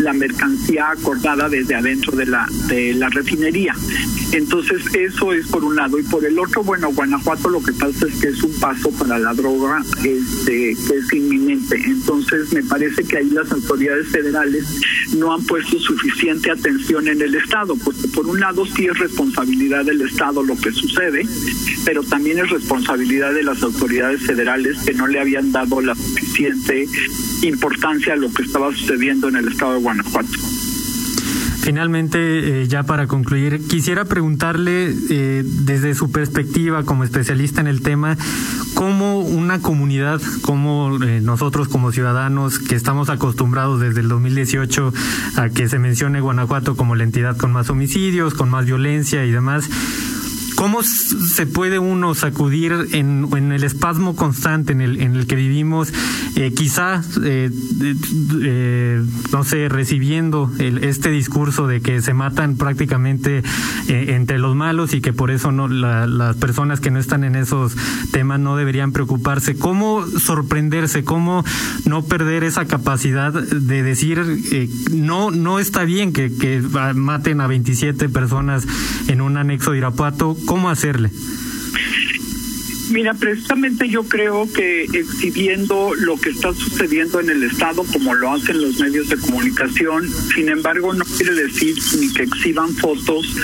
la 0.00 0.12
mercancía 0.12 0.90
acordada 0.90 1.48
desde 1.48 1.76
adentro 1.76 2.16
de 2.16 2.26
la 2.26 2.48
de 2.66 2.94
la 2.94 3.08
refinería. 3.10 3.76
Entonces 4.32 4.82
eso 4.92 5.32
es 5.32 5.46
por 5.46 5.62
un 5.62 5.76
lado 5.76 5.96
y 6.00 6.02
por 6.02 6.24
el 6.24 6.36
otro, 6.36 6.64
bueno, 6.64 6.92
Guanajuato 6.92 7.48
lo 7.48 7.62
que 7.62 7.72
pasa 7.72 8.08
es 8.08 8.14
que 8.16 8.28
es 8.28 8.42
un 8.42 8.52
paso 8.58 8.90
para 8.90 9.16
la 9.16 9.32
droga 9.34 9.84
este, 10.02 10.74
que 10.74 10.94
es 10.96 11.12
inminente. 11.12 11.80
Entonces 11.86 12.52
me 12.52 12.64
parece 12.64 13.04
que 13.04 13.18
ahí 13.18 13.30
las 13.30 13.52
autoridades 13.52 14.08
federales 14.08 14.64
no 15.14 15.32
han 15.32 15.44
puesto 15.44 15.78
suficiente 15.78 16.50
atención 16.50 17.06
en 17.06 17.22
el 17.22 17.36
Estado, 17.36 17.76
porque 17.84 18.08
por 18.08 18.26
un 18.26 18.40
lado 18.40 18.66
sí 18.66 18.86
es 18.86 18.98
responsabilidad 18.98 19.84
del 19.84 20.00
Estado 20.00 20.42
lo 20.42 20.56
que 20.56 20.72
sucede, 20.72 21.24
pero 21.84 22.02
también 22.02 22.40
es 22.40 22.50
responsabilidad 22.50 23.32
de 23.32 23.44
las 23.44 23.62
autoridades 23.62 24.20
federales 24.26 24.78
que 24.84 24.94
no 24.94 25.03
le 25.06 25.20
habían 25.20 25.52
dado 25.52 25.80
la 25.80 25.94
suficiente 25.94 26.86
importancia 27.42 28.14
a 28.14 28.16
lo 28.16 28.32
que 28.32 28.42
estaba 28.42 28.72
sucediendo 28.74 29.28
en 29.28 29.36
el 29.36 29.48
Estado 29.48 29.74
de 29.74 29.80
Guanajuato. 29.80 30.28
Finalmente, 31.64 32.18
eh, 32.20 32.68
ya 32.68 32.82
para 32.82 33.06
concluir, 33.06 33.66
quisiera 33.66 34.04
preguntarle 34.04 34.94
eh, 35.08 35.42
desde 35.46 35.94
su 35.94 36.12
perspectiva 36.12 36.82
como 36.84 37.04
especialista 37.04 37.62
en 37.62 37.68
el 37.68 37.80
tema, 37.80 38.18
cómo 38.74 39.20
una 39.20 39.60
comunidad, 39.60 40.20
como 40.42 41.02
eh, 41.02 41.22
nosotros 41.22 41.68
como 41.68 41.90
ciudadanos 41.90 42.58
que 42.58 42.74
estamos 42.74 43.08
acostumbrados 43.08 43.80
desde 43.80 44.02
el 44.02 44.08
2018 44.08 44.92
a 45.36 45.48
que 45.48 45.66
se 45.70 45.78
mencione 45.78 46.20
Guanajuato 46.20 46.76
como 46.76 46.96
la 46.96 47.04
entidad 47.04 47.38
con 47.38 47.50
más 47.50 47.70
homicidios, 47.70 48.34
con 48.34 48.50
más 48.50 48.66
violencia 48.66 49.24
y 49.24 49.30
demás, 49.30 49.70
¿Cómo 50.64 50.82
se 50.82 51.44
puede 51.44 51.78
uno 51.78 52.14
sacudir 52.14 52.72
en, 52.92 53.52
el 53.52 53.64
espasmo 53.64 54.16
constante 54.16 54.72
en 54.72 54.80
el, 54.80 54.98
en 54.98 55.14
el 55.14 55.26
que 55.26 55.36
vivimos, 55.36 55.92
eh, 56.36 56.54
quizá, 56.56 57.02
eh, 57.22 57.50
eh, 58.40 59.02
no 59.30 59.44
sé, 59.44 59.68
recibiendo 59.68 60.50
el, 60.58 60.82
este 60.82 61.10
discurso 61.10 61.66
de 61.66 61.82
que 61.82 62.00
se 62.00 62.14
matan 62.14 62.56
prácticamente 62.56 63.42
entre 63.88 64.38
los 64.38 64.56
malos 64.56 64.94
y 64.94 65.02
que 65.02 65.12
por 65.12 65.30
eso 65.30 65.52
no 65.52 65.68
las 65.68 66.36
personas 66.36 66.80
que 66.80 66.90
no 66.90 66.98
están 66.98 67.24
en 67.24 67.36
esos 67.36 67.76
temas 68.10 68.40
no 68.40 68.56
deberían 68.56 68.92
preocuparse? 68.92 69.58
¿Cómo 69.58 70.06
sorprenderse? 70.06 71.04
¿Cómo 71.04 71.44
no 71.84 72.04
perder 72.06 72.42
esa 72.42 72.64
capacidad 72.64 73.34
de 73.34 73.82
decir 73.82 74.70
no, 74.92 75.30
no 75.30 75.58
está 75.58 75.84
bien 75.84 76.14
que, 76.14 76.34
que 76.34 76.62
maten 76.94 77.42
a 77.42 77.46
27 77.48 78.08
personas 78.08 78.66
en 79.08 79.20
un 79.20 79.36
anexo 79.36 79.72
de 79.72 79.78
Irapuato? 79.78 80.38
¿Cómo 80.46 80.53
hacerle? 80.62 81.10
Mira, 82.90 83.14
precisamente 83.14 83.88
yo 83.88 84.04
creo 84.04 84.46
que 84.52 84.84
exhibiendo 84.84 85.94
lo 85.94 86.16
que 86.16 86.30
está 86.30 86.52
sucediendo 86.52 87.18
en 87.18 87.30
el 87.30 87.42
Estado, 87.42 87.82
como 87.92 88.14
lo 88.14 88.32
hacen 88.32 88.60
los 88.60 88.78
medios 88.78 89.08
de 89.08 89.16
comunicación, 89.16 90.08
sin 90.34 90.48
embargo, 90.48 90.92
no 90.92 91.04
quiere 91.04 91.34
decir 91.34 91.76
ni 91.98 92.12
que 92.12 92.24
exhiban 92.24 92.74
fotos, 92.74 93.34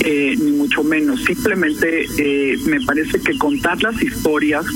eh, 0.00 0.36
ni 0.38 0.52
mucho 0.52 0.84
menos. 0.84 1.24
Simplemente 1.24 2.06
eh, 2.18 2.58
me 2.66 2.80
parece 2.82 3.20
que 3.20 3.38
contar 3.38 3.82
las 3.82 4.00
historias 4.02 4.66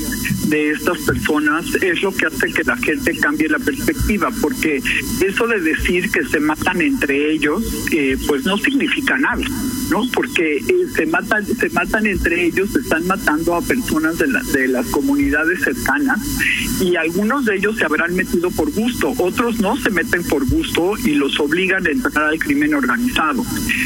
de 0.48 0.70
estas 0.70 0.98
personas 0.98 1.66
es 1.82 2.02
lo 2.02 2.10
que 2.12 2.26
hace 2.26 2.52
que 2.52 2.64
la 2.64 2.76
gente 2.78 3.14
cambie 3.18 3.48
la 3.48 3.58
perspectiva, 3.58 4.30
porque 4.40 4.80
eso 5.20 5.46
de 5.46 5.60
decir 5.60 6.10
que 6.10 6.24
se 6.24 6.40
matan 6.40 6.80
entre 6.80 7.30
ellos, 7.32 7.62
eh, 7.92 8.16
pues 8.26 8.44
no 8.44 8.56
significa 8.56 9.18
nada, 9.18 9.44
¿no? 9.90 10.02
Porque 10.12 10.56
eh, 10.56 10.86
se 10.94 11.06
matan, 11.06 11.44
se 11.46 11.68
matan 11.70 12.06
entre 12.06 12.46
ellos, 12.46 12.70
se 12.72 12.80
están 12.80 13.06
matando 13.06 13.54
a 13.54 13.62
personas 13.62 14.18
de, 14.18 14.26
de 14.52 14.68
las 14.68 14.86
comunidades 14.86 15.60
cercanas 15.62 16.18
y 16.80 16.96
algunos 16.96 17.44
de 17.44 17.56
ellos 17.56 17.76
se 17.76 17.84
habrán 17.84 18.14
metido 18.14 18.50
por 18.50 18.70
gusto, 18.72 19.12
otros 19.18 19.60
no 19.60 19.76
se 19.76 19.90
meten 19.90 20.24
por 20.24 20.46
gusto 20.48 20.96
y 21.04 21.14
los 21.14 21.38
obligan 21.40 21.86
a 21.86 21.90
entrar 21.90 22.24
al 22.26 22.38
crimen 22.38 22.74
organizado, 22.74 23.44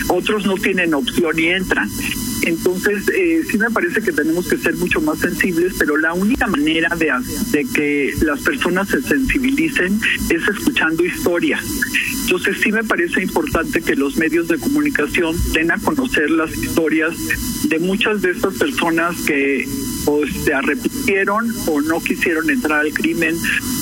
otros 0.09 0.47
no 0.47 0.55
tienen 0.55 0.95
opción 0.95 1.39
y 1.39 1.47
entran. 1.47 1.89
Entonces, 2.43 3.09
eh, 3.15 3.43
sí 3.51 3.59
me 3.59 3.71
parece 3.71 4.03
que 4.03 4.13
tenemos 4.13 4.49
que 4.49 4.57
ser 4.57 4.77
mucho 4.77 5.01
más 5.01 5.19
sensibles, 5.21 5.75
pero 5.79 5.97
la 5.97 6.13
única 6.13 6.47
manera 6.47 6.89
de, 6.97 7.13
de 7.51 7.65
que 7.73 8.15
las 8.23 8.41
personas 8.41 8.89
se 8.89 9.01
sensibilicen 9.01 10.01
es 10.29 10.49
escuchando 10.49 11.05
historias. 11.05 11.63
Entonces, 12.23 12.57
sí 12.63 12.73
me 12.73 12.83
parece 12.85 13.23
importante 13.23 13.81
que 13.81 13.95
los 13.95 14.17
medios 14.17 14.49
de 14.49 14.59
comunicación 14.59 15.37
den 15.53 15.71
a 15.71 15.79
conocer 15.79 16.31
las 16.31 16.53
historias 16.57 17.15
de 17.65 17.79
muchas 17.79 18.23
de 18.23 18.31
estas 18.31 18.55
personas 18.55 19.17
que 19.23 19.67
o 20.07 20.27
se 20.27 20.53
arrepintieron 20.53 21.53
o 21.67 21.81
no 21.81 22.01
quisieron 22.01 22.51
entrar 22.51 22.81
al 22.81 22.93
crimen 22.93 23.37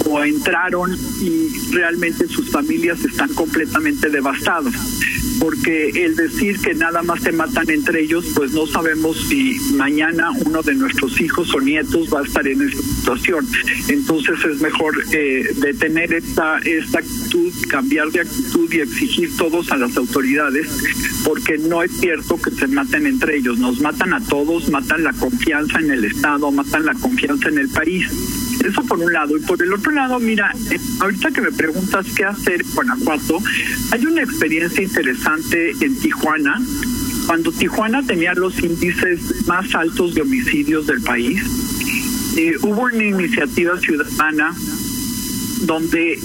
o 0.04 0.22
entraron 0.22 0.96
y 1.20 1.48
realmente 1.72 2.28
sus 2.28 2.50
familias 2.50 3.02
están 3.04 3.32
completamente 3.34 4.10
devastadas 4.10 4.74
porque 5.40 5.88
el 6.04 6.14
decir 6.16 6.60
que 6.60 6.74
nada 6.74 7.02
más 7.02 7.22
se 7.22 7.32
matan 7.32 7.68
entre 7.70 8.02
ellos, 8.02 8.26
pues 8.34 8.52
no 8.52 8.66
sabemos 8.66 9.16
si 9.28 9.58
mañana 9.72 10.30
uno 10.44 10.62
de 10.62 10.74
nuestros 10.74 11.18
hijos 11.20 11.52
o 11.54 11.60
nietos 11.60 12.08
va 12.12 12.20
a 12.20 12.24
estar 12.24 12.46
en 12.46 12.68
esa 12.68 12.82
situación. 12.82 13.46
Entonces 13.88 14.38
es 14.44 14.60
mejor 14.60 14.94
eh, 15.12 15.48
detener 15.56 16.12
esta, 16.12 16.58
esta 16.58 16.98
actitud, 16.98 17.52
cambiar 17.68 18.10
de 18.10 18.20
actitud 18.20 18.70
y 18.72 18.80
exigir 18.80 19.34
todos 19.36 19.72
a 19.72 19.76
las 19.76 19.96
autoridades, 19.96 20.68
porque 21.24 21.56
no 21.56 21.82
es 21.82 21.90
cierto 21.98 22.40
que 22.40 22.50
se 22.50 22.66
maten 22.68 23.06
entre 23.06 23.38
ellos, 23.38 23.58
nos 23.58 23.80
matan 23.80 24.12
a 24.12 24.20
todos, 24.20 24.68
matan 24.68 25.04
la 25.04 25.12
confianza 25.14 25.80
en 25.80 25.90
el 25.90 26.04
Estado, 26.04 26.52
matan 26.52 26.84
la 26.84 26.94
confianza 26.94 27.48
en 27.48 27.58
el 27.58 27.68
país. 27.70 28.06
Eso 28.64 28.82
por 28.84 28.98
un 28.98 29.12
lado. 29.12 29.36
Y 29.36 29.40
por 29.40 29.62
el 29.62 29.72
otro 29.72 29.92
lado, 29.92 30.18
mira, 30.20 30.52
eh, 30.70 30.78
ahorita 31.00 31.30
que 31.30 31.40
me 31.40 31.52
preguntas 31.52 32.06
qué 32.14 32.24
hacer 32.24 32.60
en 32.60 32.70
Guanajuato, 32.72 33.38
hay 33.90 34.06
una 34.06 34.22
experiencia 34.22 34.82
interesante 34.82 35.72
en 35.80 35.98
Tijuana. 35.98 36.60
Cuando 37.26 37.52
Tijuana 37.52 38.02
tenía 38.02 38.34
los 38.34 38.58
índices 38.62 39.46
más 39.46 39.74
altos 39.74 40.14
de 40.14 40.22
homicidios 40.22 40.86
del 40.86 41.00
país, 41.02 41.42
eh, 42.36 42.54
hubo 42.62 42.82
una 42.82 43.04
iniciativa 43.04 43.78
ciudadana 43.78 44.54
donde, 45.62 46.18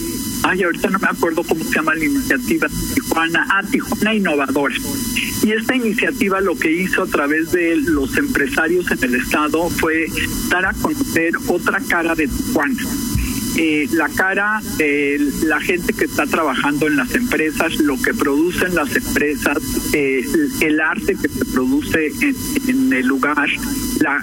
ay, 0.46 0.62
ahorita 0.64 0.90
no 0.90 1.00
me 1.00 1.08
acuerdo 1.08 1.44
cómo 1.44 1.64
se 1.64 1.74
llama 1.74 1.96
la 1.96 2.06
iniciativa, 2.06 2.68
Tijuana, 2.94 3.48
ah, 3.50 3.64
Tijuana 3.70 4.14
Innovadora. 4.14 4.76
Y 5.44 5.52
esta 5.52 5.76
iniciativa 5.76 6.40
lo 6.40 6.56
que 6.56 6.72
hizo 6.72 7.04
a 7.04 7.08
través 7.08 7.52
de 7.52 7.76
los 7.78 8.16
empresarios 8.18 8.90
en 8.92 9.04
el 9.04 9.16
estado 9.16 9.70
fue 9.70 10.08
dar 10.50 10.66
a 10.66 10.74
conocer 10.74 11.34
otra 11.48 11.80
cara 11.88 12.14
de 12.16 12.28
Tijuana. 12.28 12.84
Eh, 13.58 13.88
la 13.94 14.10
cara 14.10 14.62
de 14.78 15.32
la 15.44 15.62
gente 15.62 15.94
que 15.94 16.06
está 16.06 16.26
trabajando 16.26 16.88
en 16.88 16.98
las 16.98 17.16
empresas, 17.16 17.78
lo 17.80 18.00
que 18.02 18.14
producen 18.14 18.76
las 18.76 18.94
empresas, 18.96 19.58
eh, 19.94 20.26
el 20.60 20.82
arte 20.82 21.16
que 21.16 21.30
se 21.30 21.46
produce 21.46 22.12
en, 22.68 22.92
el 22.92 23.08
lugar, 23.08 23.50
la, 24.02 24.22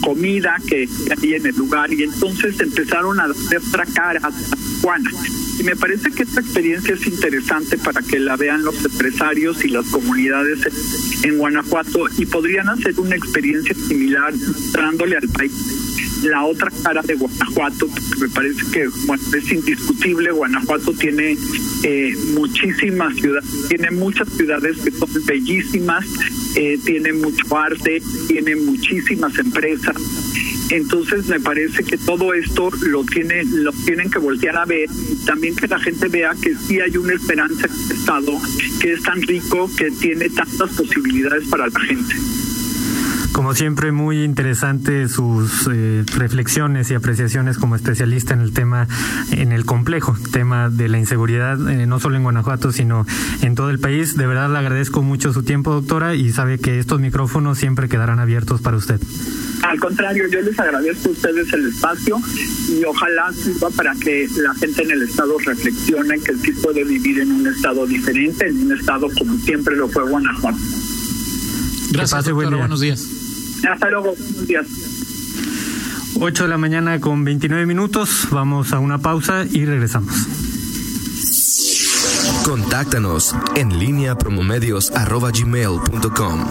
comida 0.00 0.56
que 0.66 0.88
hay 1.22 1.34
en 1.34 1.46
el 1.46 1.56
lugar, 1.56 1.92
y 1.92 2.02
entonces 2.02 2.58
empezaron 2.58 3.20
a 3.20 3.28
dar 3.28 3.36
otra 3.68 3.86
cara 3.86 4.20
a 4.22 4.32
Tijuana. 4.32 5.10
Y 5.58 5.62
me 5.62 5.74
parece 5.76 6.10
que 6.10 6.22
esta 6.22 6.40
experiencia 6.40 6.94
es 6.94 7.06
interesante 7.06 7.78
para 7.78 8.02
que 8.02 8.18
la 8.18 8.36
vean 8.36 8.62
los 8.62 8.84
empresarios 8.84 9.64
y 9.64 9.68
las 9.68 9.86
comunidades 9.86 10.60
en 11.22 11.38
Guanajuato 11.38 12.06
y 12.18 12.26
podrían 12.26 12.68
hacer 12.68 12.98
una 12.98 13.16
experiencia 13.16 13.74
similar 13.74 14.34
mostrándole 14.34 15.16
al 15.16 15.28
país 15.28 15.52
la 16.22 16.44
otra 16.44 16.70
cara 16.82 17.02
de 17.02 17.14
Guanajuato, 17.14 17.88
porque 17.88 18.20
me 18.20 18.28
parece 18.28 18.62
que 18.72 18.88
es 19.36 19.52
indiscutible, 19.52 20.30
Guanajuato 20.32 20.92
tiene 20.92 21.36
eh, 21.82 22.14
muchísimas 22.34 23.14
ciudades, 23.16 23.68
tiene 23.68 23.90
muchas 23.90 24.28
ciudades 24.30 24.76
que 24.78 24.90
son 24.92 25.08
bellísimas, 25.24 26.06
eh, 26.56 26.78
tiene 26.84 27.12
mucho 27.12 27.56
arte, 27.56 28.02
tiene 28.28 28.56
muchísimas 28.56 29.38
empresas, 29.38 29.96
entonces 30.70 31.26
me 31.26 31.40
parece 31.40 31.84
que 31.84 31.96
todo 31.96 32.34
esto 32.34 32.70
lo 32.82 33.04
tiene, 33.04 33.44
lo 33.44 33.72
tienen 33.72 34.10
que 34.10 34.18
voltear 34.18 34.56
a 34.56 34.64
ver 34.64 34.88
también 35.24 35.54
que 35.54 35.68
la 35.68 35.78
gente 35.78 36.08
vea 36.08 36.34
que 36.40 36.54
sí 36.54 36.80
hay 36.80 36.96
una 36.96 37.14
esperanza 37.14 37.66
en 37.66 37.72
el 37.72 37.96
Estado 37.96 38.32
que 38.80 38.92
es 38.92 39.02
tan 39.02 39.22
rico 39.22 39.70
que 39.76 39.90
tiene 39.90 40.28
tantas 40.30 40.70
posibilidades 40.72 41.48
para 41.48 41.68
la 41.68 41.80
gente. 41.80 42.14
Como 43.36 43.54
siempre, 43.54 43.92
muy 43.92 44.24
interesante 44.24 45.10
sus 45.10 45.68
eh, 45.70 46.04
reflexiones 46.16 46.90
y 46.90 46.94
apreciaciones 46.94 47.58
como 47.58 47.76
especialista 47.76 48.32
en 48.32 48.40
el 48.40 48.54
tema, 48.54 48.88
en 49.30 49.52
el 49.52 49.66
complejo 49.66 50.16
tema 50.32 50.70
de 50.70 50.88
la 50.88 50.96
inseguridad, 50.96 51.58
eh, 51.68 51.86
no 51.86 52.00
solo 52.00 52.16
en 52.16 52.22
Guanajuato, 52.22 52.72
sino 52.72 53.04
en 53.42 53.54
todo 53.54 53.68
el 53.68 53.78
país. 53.78 54.16
De 54.16 54.26
verdad 54.26 54.50
le 54.50 54.56
agradezco 54.56 55.02
mucho 55.02 55.34
su 55.34 55.42
tiempo, 55.42 55.74
doctora, 55.74 56.14
y 56.14 56.32
sabe 56.32 56.58
que 56.58 56.78
estos 56.78 56.98
micrófonos 56.98 57.58
siempre 57.58 57.90
quedarán 57.90 58.20
abiertos 58.20 58.62
para 58.62 58.78
usted. 58.78 58.98
Al 59.64 59.78
contrario, 59.80 60.24
yo 60.32 60.40
les 60.40 60.58
agradezco 60.58 61.10
a 61.10 61.12
ustedes 61.12 61.52
el 61.52 61.66
espacio 61.68 62.18
y 62.70 62.84
ojalá 62.84 63.34
sirva 63.34 63.68
para 63.68 63.94
que 63.96 64.26
la 64.38 64.54
gente 64.54 64.82
en 64.82 64.92
el 64.92 65.02
Estado 65.02 65.36
reflexione 65.44 66.18
que 66.20 66.34
sí 66.36 66.52
puede 66.62 66.84
vivir 66.84 67.20
en 67.20 67.32
un 67.32 67.46
Estado 67.46 67.86
diferente, 67.86 68.48
en 68.48 68.62
un 68.62 68.72
Estado 68.72 69.08
como 69.18 69.36
siempre 69.40 69.76
lo 69.76 69.90
fue 69.90 70.04
Guanajuato. 70.04 70.56
Gracias, 71.90 72.24
doctora. 72.24 72.56
Buenos 72.56 72.80
días. 72.80 73.15
Hasta 73.70 73.90
luego. 73.90 74.14
Buenos 74.14 74.46
días. 74.46 74.66
8 76.18 76.44
de 76.44 76.48
la 76.48 76.58
mañana 76.58 77.00
con 77.00 77.24
29 77.24 77.66
minutos. 77.66 78.28
Vamos 78.30 78.72
a 78.72 78.78
una 78.78 78.98
pausa 78.98 79.44
y 79.50 79.64
regresamos. 79.64 80.14
Contáctanos 82.44 83.34
en 83.56 83.76
línea 83.78 84.16
promomedios.com. 84.16 86.46